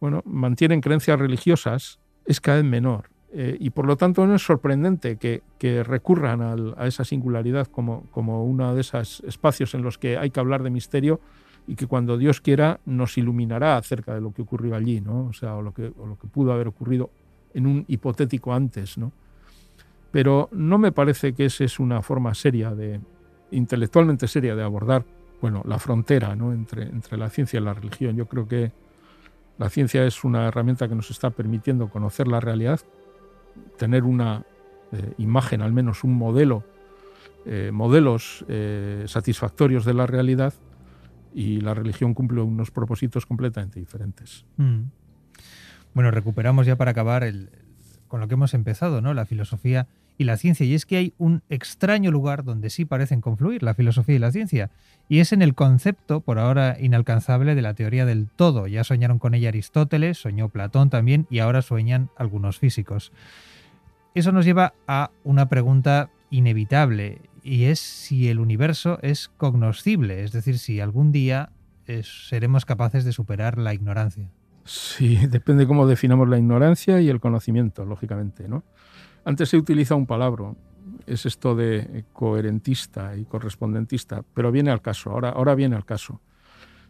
bueno, 0.00 0.22
mantienen 0.24 0.80
creencias 0.80 1.18
religiosas 1.18 2.00
es 2.24 2.40
cada 2.40 2.58
vez 2.58 2.66
menor. 2.66 3.15
Eh, 3.38 3.54
y 3.60 3.68
por 3.68 3.84
lo 3.84 3.98
tanto 3.98 4.26
no 4.26 4.34
es 4.34 4.42
sorprendente 4.42 5.18
que, 5.18 5.42
recurran 5.84 6.40
a 6.74 6.86
esa 6.86 7.04
singularidad 7.04 7.66
como, 7.66 8.04
como 8.10 8.42
uno 8.46 8.74
de 8.74 8.80
esos 8.80 9.20
espacios 9.26 9.74
en 9.74 9.82
los 9.82 9.98
que 9.98 10.16
hay 10.16 10.30
que 10.30 10.40
hablar 10.40 10.62
de 10.62 10.70
misterio 10.70 11.20
y 11.66 11.74
que 11.74 11.86
cuando 11.86 12.16
Dios 12.16 12.40
quiera 12.40 12.80
nos 12.86 13.18
iluminará 13.18 13.76
acerca 13.76 14.14
de 14.14 14.22
lo 14.22 14.32
que 14.32 14.40
ocurrió 14.40 14.74
allí, 14.74 15.02
¿no? 15.02 15.26
o 15.26 15.34
sea, 15.34 15.54
o 15.56 15.60
lo 15.60 15.74
que, 15.74 15.82
lo 15.82 16.16
que 16.18 16.28
pudo 16.28 16.50
haber 16.50 16.68
ocurrido 16.68 17.10
en 17.52 17.66
un 17.66 17.84
hipotético 17.88 18.54
antes. 18.54 18.96
¿no? 18.96 19.12
Pero 20.10 20.48
no 20.52 20.78
me 20.78 20.90
parece 20.90 21.34
que 21.34 21.44
esa 21.44 21.64
es 21.64 21.78
una 21.78 22.00
forma 22.00 22.32
seria, 22.32 22.74
de, 22.74 23.00
intelectualmente 23.50 24.28
seria, 24.28 24.56
de 24.56 24.62
abordar 24.62 25.04
bueno, 25.42 25.62
la 25.66 25.78
frontera 25.78 26.34
¿no? 26.34 26.54
entre, 26.54 26.84
entre 26.84 27.18
la 27.18 27.28
ciencia 27.28 27.60
y 27.60 27.62
la 27.62 27.74
religión. 27.74 28.16
Yo 28.16 28.24
creo 28.24 28.48
que 28.48 28.72
la 29.58 29.68
ciencia 29.68 30.06
es 30.06 30.24
una 30.24 30.48
herramienta 30.48 30.88
que 30.88 30.94
nos 30.94 31.10
está 31.10 31.28
permitiendo 31.28 31.90
conocer 31.90 32.28
la 32.28 32.40
realidad, 32.40 32.80
tener 33.76 34.04
una 34.04 34.44
eh, 34.92 35.14
imagen, 35.18 35.62
al 35.62 35.72
menos 35.72 36.04
un 36.04 36.14
modelo, 36.14 36.64
eh, 37.44 37.70
modelos 37.72 38.44
eh, 38.48 39.04
satisfactorios 39.06 39.84
de 39.84 39.94
la 39.94 40.06
realidad 40.06 40.54
y 41.34 41.60
la 41.60 41.74
religión 41.74 42.14
cumple 42.14 42.40
unos 42.40 42.70
propósitos 42.70 43.26
completamente 43.26 43.78
diferentes. 43.78 44.44
Mm. 44.56 44.84
Bueno, 45.94 46.10
recuperamos 46.10 46.66
ya 46.66 46.76
para 46.76 46.92
acabar 46.92 47.24
el, 47.24 47.50
con 48.08 48.20
lo 48.20 48.28
que 48.28 48.34
hemos 48.34 48.54
empezado, 48.54 49.00
¿no? 49.00 49.14
La 49.14 49.26
filosofía 49.26 49.86
y 50.18 50.24
la 50.24 50.36
ciencia. 50.36 50.66
Y 50.66 50.74
es 50.74 50.86
que 50.86 50.96
hay 50.96 51.14
un 51.18 51.42
extraño 51.48 52.10
lugar 52.10 52.44
donde 52.44 52.70
sí 52.70 52.84
parecen 52.84 53.20
confluir 53.20 53.62
la 53.62 53.74
filosofía 53.74 54.16
y 54.16 54.18
la 54.18 54.32
ciencia. 54.32 54.70
Y 55.08 55.20
es 55.20 55.32
en 55.32 55.42
el 55.42 55.54
concepto, 55.54 56.20
por 56.20 56.38
ahora 56.38 56.76
inalcanzable, 56.80 57.54
de 57.54 57.62
la 57.62 57.74
teoría 57.74 58.06
del 58.06 58.28
todo. 58.28 58.66
Ya 58.66 58.84
soñaron 58.84 59.18
con 59.18 59.34
ella 59.34 59.48
Aristóteles, 59.48 60.18
soñó 60.18 60.48
Platón 60.48 60.90
también, 60.90 61.26
y 61.30 61.38
ahora 61.40 61.62
sueñan 61.62 62.10
algunos 62.16 62.58
físicos. 62.58 63.12
Eso 64.14 64.32
nos 64.32 64.44
lleva 64.44 64.74
a 64.86 65.10
una 65.24 65.48
pregunta 65.48 66.10
inevitable 66.30 67.20
y 67.46 67.64
es 67.66 67.78
si 67.78 68.28
el 68.28 68.40
universo 68.40 68.98
es 69.02 69.28
cognoscible, 69.28 70.24
es 70.24 70.32
decir, 70.32 70.58
si 70.58 70.80
algún 70.80 71.12
día 71.12 71.52
eh, 71.86 72.02
seremos 72.02 72.64
capaces 72.64 73.04
de 73.04 73.12
superar 73.12 73.56
la 73.56 73.72
ignorancia. 73.72 74.28
Sí, 74.64 75.16
depende 75.28 75.66
cómo 75.66 75.86
definamos 75.86 76.28
la 76.28 76.38
ignorancia 76.38 77.00
y 77.00 77.08
el 77.08 77.20
conocimiento, 77.20 77.84
lógicamente. 77.84 78.48
¿no? 78.48 78.64
Antes 79.26 79.48
se 79.48 79.56
utiliza 79.56 79.96
un 79.96 80.06
palabra, 80.06 80.54
es 81.04 81.26
esto 81.26 81.56
de 81.56 82.04
coherentista 82.12 83.16
y 83.16 83.24
correspondentista, 83.24 84.22
pero 84.32 84.52
viene 84.52 84.70
al 84.70 84.80
caso, 84.80 85.10
ahora, 85.10 85.30
ahora 85.30 85.56
viene 85.56 85.74
al 85.74 85.84
caso. 85.84 86.20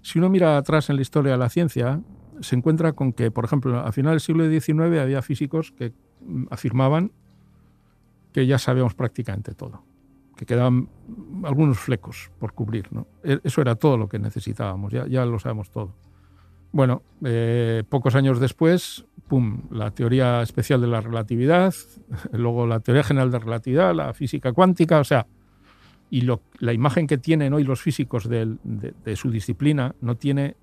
Si 0.02 0.18
uno 0.18 0.28
mira 0.28 0.58
atrás 0.58 0.90
en 0.90 0.96
la 0.96 1.02
historia 1.02 1.32
de 1.32 1.38
la 1.38 1.48
ciencia, 1.48 2.02
se 2.40 2.54
encuentra 2.54 2.92
con 2.92 3.14
que, 3.14 3.30
por 3.30 3.46
ejemplo, 3.46 3.78
a 3.80 3.90
finales 3.90 4.26
del 4.26 4.36
siglo 4.36 4.60
XIX 4.60 5.00
había 5.00 5.22
físicos 5.22 5.72
que 5.72 5.94
afirmaban 6.50 7.10
que 8.34 8.46
ya 8.46 8.58
sabíamos 8.58 8.92
prácticamente 8.92 9.54
todo, 9.54 9.82
que 10.36 10.44
quedaban 10.44 10.90
algunos 11.42 11.78
flecos 11.78 12.30
por 12.38 12.52
cubrir. 12.52 12.90
E, 13.24 13.40
eso 13.44 13.62
era 13.62 13.76
todo 13.76 13.96
lo 13.96 14.10
que 14.10 14.18
necesitábamos, 14.18 14.92
ya, 14.92 15.06
ya 15.06 15.24
lo 15.24 15.38
sabemos 15.38 15.70
todo. 15.70 15.94
Bueno, 16.70 17.00
eh, 17.24 17.82
pocos 17.88 18.14
años 18.14 18.40
después, 18.40 19.06
pum, 19.28 19.62
la 19.70 19.90
teoría 19.90 20.42
especial 20.42 20.80
de 20.80 20.86
la 20.86 21.00
relatividad, 21.00 21.74
luego 22.32 22.66
la 22.66 22.80
teoría 22.80 23.02
general 23.02 23.30
de 23.30 23.38
relatividad, 23.38 23.94
la 23.94 24.12
física 24.14 24.52
cuántica, 24.52 25.00
o 25.00 25.04
sea, 25.04 25.26
y 26.10 26.28
la 26.60 26.72
imagen 26.72 27.06
que 27.06 27.18
tienen 27.18 27.52
hoy 27.52 27.64
los 27.64 27.82
físicos 27.82 28.28
de, 28.28 28.56
su 29.16 29.30
disciplina 29.30 29.94
no 30.00 30.16
tiene, 30.16 30.56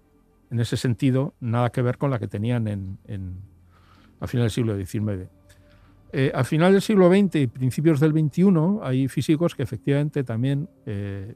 en 0.49 0.59
ese 0.59 0.77
sentido, 0.77 1.33
nada 1.41 1.69
que 1.69 1.81
ver 1.81 1.97
con 1.97 2.11
la 2.11 2.19
que 2.19 2.27
tenían 2.27 2.67
en, 2.67 3.37
a 4.19 4.27
final 4.27 4.45
del 4.45 4.51
siglo 4.51 4.77
XIX. 4.77 5.29
Eh, 6.13 6.31
a 6.33 6.43
final 6.43 6.71
del 6.71 6.81
siglo 6.81 7.09
XX 7.09 7.35
y 7.35 7.47
principios 7.47 7.99
del 7.99 8.11
XXI 8.11 8.45
hay 8.83 9.07
físicos 9.07 9.55
que 9.55 9.63
efectivamente 9.63 10.23
también 10.23 10.69
eh, 10.85 11.33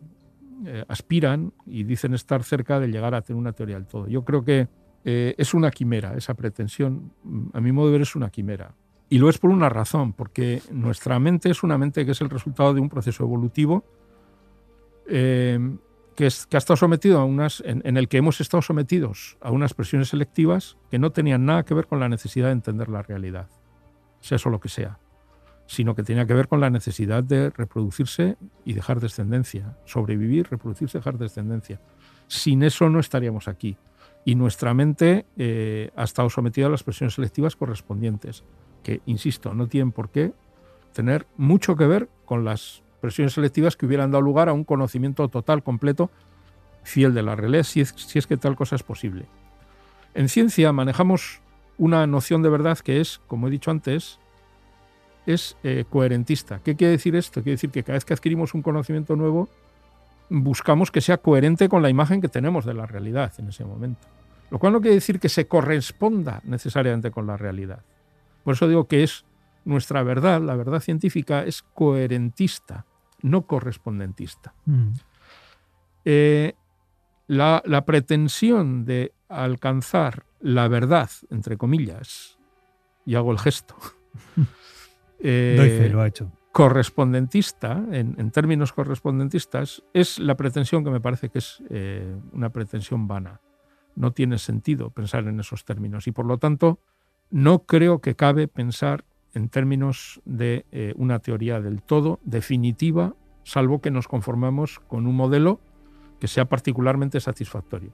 eh, 0.65 0.85
aspiran 0.87 1.51
y 1.65 1.83
dicen 1.83 2.13
estar 2.13 2.43
cerca 2.43 2.79
de 2.79 2.87
llegar 2.87 3.13
a 3.13 3.21
tener 3.21 3.39
una 3.39 3.53
teoría 3.53 3.75
del 3.75 3.87
todo. 3.87 4.07
Yo 4.07 4.23
creo 4.23 4.45
que 4.45 4.67
es 5.07 5.53
una 5.53 5.71
quimera, 5.71 6.15
esa 6.15 6.33
pretensión, 6.33 7.13
a 7.53 7.61
mi 7.61 7.71
modo 7.71 7.87
de 7.87 7.93
ver, 7.93 8.01
es 8.01 8.15
una 8.15 8.29
quimera. 8.29 8.73
Y 9.09 9.19
lo 9.19 9.29
es 9.29 9.37
por 9.37 9.51
una 9.51 9.69
razón, 9.69 10.11
porque 10.11 10.61
nuestra 10.69 11.17
mente 11.17 11.49
es 11.49 11.63
una 11.63 11.77
mente 11.77 12.05
que 12.05 12.11
es 12.11 12.21
el 12.21 12.29
resultado 12.29 12.73
de 12.73 12.81
un 12.81 12.89
proceso 12.89 13.23
evolutivo 13.23 13.85
es, 15.07 16.45
que, 16.47 16.57
ha 16.57 16.57
estado 16.57 16.77
sometido 16.77 17.19
a 17.19 17.25
unas, 17.25 17.61
en, 17.65 17.97
el 17.97 18.07
que 18.07 18.17
hemos 18.17 18.41
estado 18.41 18.61
sometidos 18.61 19.37
a 19.41 19.51
unas 19.51 19.73
presiones 19.73 20.09
selectivas 20.09 20.77
que 20.89 20.99
no 20.99 21.11
tenían 21.11 21.45
nada 21.45 21.63
que 21.63 21.73
ver 21.73 21.87
con 21.87 21.99
la 21.99 22.09
necesidad 22.09 22.47
de 22.47 22.53
entender 22.53 22.89
la 22.89 23.01
realidad, 23.01 23.49
sea 24.19 24.37
eso 24.37 24.49
lo 24.49 24.59
que 24.59 24.69
sea, 24.69 24.99
sino 25.67 25.95
que 25.95 26.03
tenía 26.03 26.25
que 26.25 26.33
ver 26.33 26.47
con 26.47 26.59
la 26.59 26.69
necesidad 26.69 27.23
de 27.23 27.49
reproducirse 27.49 28.37
y 28.65 28.73
dejar 28.73 28.99
descendencia, 28.99 29.77
sobrevivir, 29.85 30.47
reproducirse, 30.49 30.97
dejar 30.97 31.17
descendencia. 31.17 31.79
Sin 32.27 32.63
eso 32.63 32.89
no 32.89 32.99
estaríamos 32.99 33.47
aquí. 33.47 33.77
Y 34.27 34.35
nuestra 34.35 34.73
mente 34.73 35.25
eh, 35.37 35.89
ha 35.95 36.03
estado 36.03 36.29
sometida 36.29 36.65
a 36.65 36.69
las 36.69 36.83
presiones 36.83 37.13
selectivas 37.13 37.55
correspondientes 37.55 38.43
que, 38.83 38.99
insisto, 39.05 39.53
no 39.53 39.69
tienen 39.69 39.93
por 39.93 40.09
qué 40.09 40.33
tener 40.91 41.25
mucho 41.37 41.77
que 41.77 41.87
ver 41.87 42.09
con 42.25 42.43
las 42.43 42.83
presiones 42.99 43.31
selectivas 43.31 43.77
que 43.77 43.85
hubieran 43.85 44.11
dado 44.11 44.21
lugar 44.21 44.49
a 44.49 44.53
un 44.53 44.65
conocimiento 44.65 45.29
total, 45.29 45.63
completo, 45.63 46.11
fiel 46.83 47.13
de 47.13 47.23
la 47.23 47.37
realidad, 47.37 47.63
si 47.63 47.79
es, 47.79 48.27
que 48.27 48.35
tal 48.35 48.57
cosa 48.57 48.75
es 48.75 48.83
posible. 48.83 49.27
En 50.13 50.27
ciencia 50.27 50.73
manejamos 50.73 51.39
una 51.77 52.05
noción 52.05 52.41
de 52.41 52.49
verdad 52.49 52.79
que 52.79 52.99
es, 52.99 53.21
como 53.27 53.47
he 53.47 53.49
dicho 53.49 53.71
antes, 53.71 54.19
es 55.25 55.55
eh, 55.63 55.85
coherentista. 55.89 56.59
¿Qué 56.65 56.75
quiere 56.75 56.91
decir 56.91 57.15
esto? 57.15 57.41
Quiere 57.43 57.51
decir 57.51 57.69
que 57.69 57.83
cada 57.83 57.93
vez 57.93 58.03
que 58.03 58.13
adquirimos 58.13 58.53
un 58.53 58.61
conocimiento 58.61 59.15
nuevo, 59.15 59.47
buscamos 60.29 60.91
que 60.91 60.99
sea 60.99 61.15
coherente 61.15 61.69
con 61.69 61.81
la 61.81 61.89
imagen 61.89 62.19
que 62.19 62.27
tenemos 62.27 62.65
de 62.65 62.73
la 62.73 62.85
realidad 62.85 63.31
en 63.37 63.47
ese 63.47 63.63
momento. 63.63 64.16
Lo 64.49 64.59
cual 64.59 64.73
no 64.73 64.81
quiere 64.81 64.95
decir 64.95 65.19
que 65.19 65.29
se 65.29 65.47
corresponda 65.47 66.41
necesariamente 66.45 67.11
con 67.11 67.27
la 67.27 67.37
realidad. 67.37 67.83
Por 68.43 68.53
eso 68.53 68.67
digo 68.67 68.87
que 68.87 69.03
es 69.03 69.25
nuestra 69.65 70.03
verdad, 70.03 70.41
la 70.41 70.55
verdad 70.55 70.79
científica, 70.79 71.43
es 71.43 71.61
coherentista, 71.61 72.85
no 73.21 73.45
correspondentista. 73.45 74.53
Mm. 74.65 74.93
Eh, 76.05 76.53
la, 77.27 77.83
pretensión 77.85 78.85
de 78.85 79.11
alcanzar 79.27 80.23
la 80.39 80.69
verdad, 80.69 81.09
entre 81.29 81.57
comillas, 81.57 82.37
y 83.05 83.15
hago 83.15 83.33
el 83.33 83.39
gesto, 83.39 83.75
eh, 85.19 85.89
lo 85.91 86.01
ha 86.01 86.07
hecho. 86.07 86.31
correspondentista, 86.53 87.83
en, 87.91 88.31
términos 88.31 88.71
correspondentistas, 88.71 89.83
es 89.93 90.19
la 90.19 90.35
pretensión 90.37 90.85
que 90.85 90.91
me 90.91 91.01
parece 91.01 91.27
que 91.27 91.39
es 91.39 91.61
eh, 91.69 92.15
una 92.31 92.49
pretensión 92.49 93.07
vana. 93.07 93.41
No 93.97 94.11
tiene 94.11 94.37
sentido 94.37 94.91
pensar 94.91 95.27
en 95.27 95.39
esos 95.39 95.65
términos 95.65 96.05
y 96.05 96.11
por 96.11 96.27
lo 96.27 96.37
tanto 96.37 96.79
no 97.31 97.63
creo 97.63 97.99
que 97.99 98.15
cabe 98.15 98.47
pensar 98.47 99.05
en 99.33 99.49
términos 99.49 100.21
de 100.23 100.67
eh, 100.71 100.93
una 100.97 101.17
teoría 101.17 101.59
del 101.61 101.81
todo 101.81 102.19
definitiva, 102.23 103.15
salvo 103.43 103.81
que 103.81 103.89
nos 103.89 104.07
conformemos 104.07 104.79
con 104.87 105.07
un 105.07 105.15
modelo 105.15 105.59
que 106.19 106.27
sea 106.27 106.45
particularmente 106.45 107.19
satisfactorio. 107.19 107.89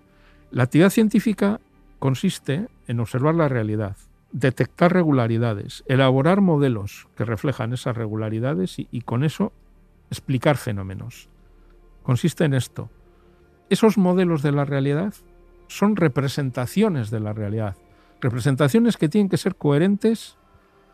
La 0.51 0.63
actividad 0.63 0.89
científica 0.89 1.61
consiste 1.99 2.67
en 2.87 2.99
observar 2.99 3.35
la 3.35 3.47
realidad, 3.47 3.95
detectar 4.33 4.91
regularidades, 4.91 5.85
elaborar 5.87 6.41
modelos 6.41 7.07
que 7.15 7.23
reflejan 7.23 7.71
esas 7.71 7.95
regularidades 7.95 8.75
y 8.77 9.01
con 9.01 9.23
eso 9.23 9.53
explicar 10.09 10.57
fenómenos. 10.57 11.29
Consiste 12.03 12.43
en 12.43 12.55
esto. 12.55 12.89
Esos 13.69 13.97
modelos 13.97 14.41
de 14.41 14.51
la 14.51 14.65
realidad 14.65 15.13
son 15.67 15.95
representaciones 15.95 17.09
de 17.09 17.19
la 17.19 17.33
realidad, 17.33 17.75
Representaciones 18.23 18.95
que 18.95 19.09
tienen 19.09 19.27
que 19.27 19.35
ser 19.35 19.57
coherentes 19.57 20.37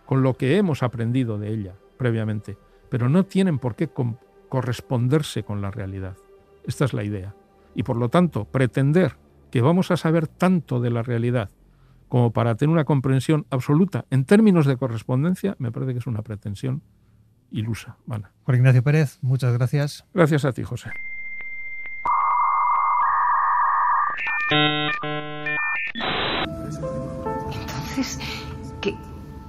con 0.07 0.23
lo 0.23 0.33
que 0.33 0.57
hemos 0.57 0.81
aprendido 0.81 1.37
de 1.37 1.53
ella 1.53 1.75
previamente, 1.95 2.57
pero 2.89 3.07
no 3.07 3.23
tienen 3.23 3.59
por 3.59 3.75
qué 3.75 3.87
corresponderse 4.49 5.43
con 5.43 5.61
la 5.61 5.69
realidad. 5.69 6.17
Esta 6.65 6.85
es 6.85 6.93
la 6.93 7.03
idea. 7.03 7.35
Y 7.75 7.83
por 7.83 7.97
lo 7.97 8.09
tanto, 8.09 8.45
pretender 8.45 9.17
que 9.51 9.61
vamos 9.61 9.91
a 9.91 9.97
saber 9.97 10.27
tanto 10.27 10.79
de 10.79 10.89
la 10.89 11.03
realidad 11.03 11.51
como 12.07 12.33
para 12.33 12.55
tener 12.55 12.73
una 12.73 12.85
comprensión 12.85 13.45
absoluta 13.51 14.05
en 14.09 14.25
términos 14.25 14.65
de 14.65 14.77
correspondencia, 14.77 15.55
me 15.59 15.71
parece 15.71 15.93
que 15.93 15.99
es 15.99 16.07
una 16.07 16.23
pretensión 16.23 16.81
ilusa. 17.51 17.97
Juan 18.07 18.25
Ignacio 18.47 18.81
Pérez, 18.81 19.19
muchas 19.21 19.53
gracias. 19.53 20.03
Gracias 20.15 20.45
a 20.45 20.51
ti, 20.51 20.63
José. 20.63 20.89
¿Qué 28.81 28.97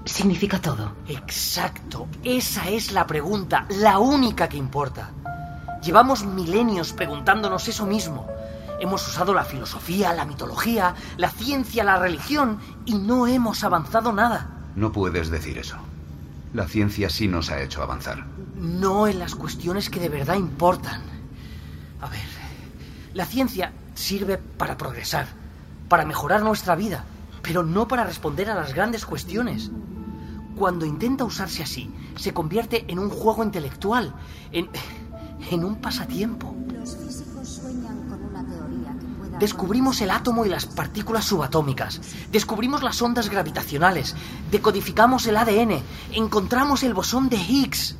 significa 0.04 0.60
todo? 0.60 0.92
Exacto, 1.08 2.06
esa 2.22 2.68
es 2.68 2.92
la 2.92 3.06
pregunta, 3.06 3.66
la 3.80 3.98
única 3.98 4.48
que 4.48 4.58
importa. 4.58 5.10
Llevamos 5.82 6.24
milenios 6.24 6.92
preguntándonos 6.92 7.66
eso 7.68 7.86
mismo. 7.86 8.28
Hemos 8.80 9.06
usado 9.06 9.32
la 9.34 9.44
filosofía, 9.44 10.12
la 10.12 10.24
mitología, 10.24 10.94
la 11.16 11.30
ciencia, 11.30 11.84
la 11.84 11.98
religión 11.98 12.58
y 12.84 12.94
no 12.94 13.26
hemos 13.26 13.64
avanzado 13.64 14.12
nada. 14.12 14.48
No 14.76 14.92
puedes 14.92 15.30
decir 15.30 15.58
eso. 15.58 15.76
La 16.52 16.66
ciencia 16.66 17.08
sí 17.08 17.28
nos 17.28 17.50
ha 17.50 17.62
hecho 17.62 17.82
avanzar. 17.82 18.26
No 18.56 19.06
en 19.06 19.18
las 19.18 19.34
cuestiones 19.34 19.88
que 19.88 20.00
de 20.00 20.08
verdad 20.08 20.36
importan. 20.36 21.02
A 22.00 22.08
ver, 22.08 22.20
la 23.14 23.24
ciencia 23.24 23.72
sirve 24.00 24.38
para 24.38 24.76
progresar, 24.76 25.26
para 25.88 26.04
mejorar 26.04 26.42
nuestra 26.42 26.74
vida 26.74 27.04
pero 27.42 27.62
no 27.62 27.88
para 27.88 28.04
responder 28.04 28.50
a 28.50 28.54
las 28.54 28.74
grandes 28.74 29.06
cuestiones. 29.06 29.70
Cuando 30.56 30.84
intenta 30.84 31.24
usarse 31.24 31.62
así, 31.62 31.90
se 32.16 32.32
convierte 32.32 32.84
en 32.88 32.98
un 32.98 33.10
juego 33.10 33.42
intelectual, 33.42 34.14
en, 34.52 34.68
en 35.50 35.64
un 35.64 35.76
pasatiempo. 35.76 36.54
Los 36.72 36.96
físicos 36.96 37.48
sueñan 37.48 38.08
con 38.08 38.22
una 38.22 38.44
teoría 38.44 38.94
que 38.98 39.06
pueda... 39.18 39.38
Descubrimos 39.38 40.00
el 40.00 40.10
átomo 40.10 40.44
y 40.44 40.48
las 40.48 40.66
partículas 40.66 41.24
subatómicas, 41.24 42.00
descubrimos 42.30 42.82
las 42.82 43.00
ondas 43.00 43.30
gravitacionales, 43.30 44.14
decodificamos 44.50 45.26
el 45.26 45.36
ADN, 45.36 45.82
encontramos 46.12 46.82
el 46.82 46.94
bosón 46.94 47.28
de 47.28 47.36
Higgs. 47.36 47.96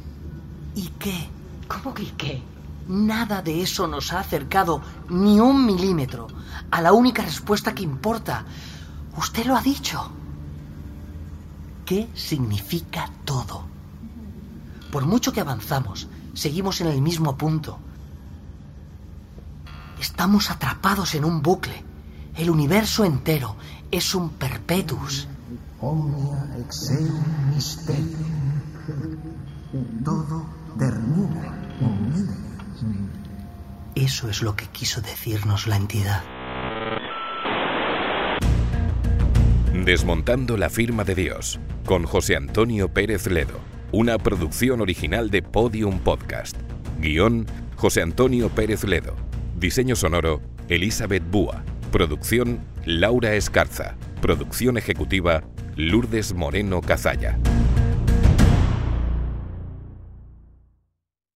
¿Y 0.75 0.89
qué? 0.99 1.29
¿Cómo 1.67 1.95
que 1.95 2.13
qué? 2.17 2.43
Nada 2.91 3.41
de 3.41 3.63
eso 3.63 3.87
nos 3.87 4.13
ha 4.13 4.21
acercado 4.21 4.83
ni 5.09 5.41
un 5.41 5.65
milímetro 5.65 6.27
a 6.71 6.83
la 6.83 6.93
única 6.93 7.23
respuesta 7.23 7.75
que 7.75 7.85
importa, 7.85 8.45
Usted 9.17 9.45
lo 9.45 9.57
ha 9.57 9.63
dicho. 9.63 10.11
¿Qué 11.85 12.09
significa 12.15 13.11
todo? 13.25 13.65
Por 14.93 15.05
mucho 15.07 15.33
que 15.33 15.41
avanzamos, 15.41 16.09
seguimos 16.35 16.81
en 16.81 16.87
el 16.89 17.03
mismo 17.03 17.37
punto. 17.37 17.79
Estamos 20.01 20.51
atrapados 20.51 21.15
en 21.15 21.25
un 21.25 21.43
bucle. 21.43 21.85
El 22.35 22.51
universo 22.51 23.05
entero 23.05 23.57
es 23.91 24.15
un 24.15 24.31
perpetus. 24.31 25.27
Omnia 25.81 26.57
exeum 26.59 27.21
Todo 30.05 30.47
termina. 30.79 32.50
Eso 33.95 34.31
es 34.31 34.43
lo 34.43 34.55
que 34.55 34.67
quiso 34.67 35.01
decirnos 35.01 35.67
la 35.67 35.77
entidad. 35.77 36.23
Desmontando 39.85 40.57
la 40.57 40.71
firma 40.71 41.05
de 41.05 41.15
Dios, 41.15 41.59
con 41.85 42.05
José 42.05 42.37
Antonio 42.37 42.89
Pérez 42.93 43.27
Ledo, 43.27 43.59
una 43.93 44.19
producción 44.19 44.81
original 44.81 45.31
de 45.31 45.43
Podium 45.43 45.99
Podcast. 45.99 46.57
Guión, 46.99 47.47
José 47.77 48.03
Antonio 48.03 48.49
Pérez 48.51 48.85
Ledo. 48.85 49.17
Diseño 49.57 49.97
sonoro, 49.97 50.41
Elizabeth 50.69 51.29
Búa. 51.29 51.65
Producción, 51.91 52.61
Laura 52.85 53.35
Escarza. 53.35 53.97
Producción 54.21 54.77
ejecutiva, 54.77 55.43
Lourdes 55.77 56.35
Moreno 56.35 56.81
Cazalla. 56.81 57.39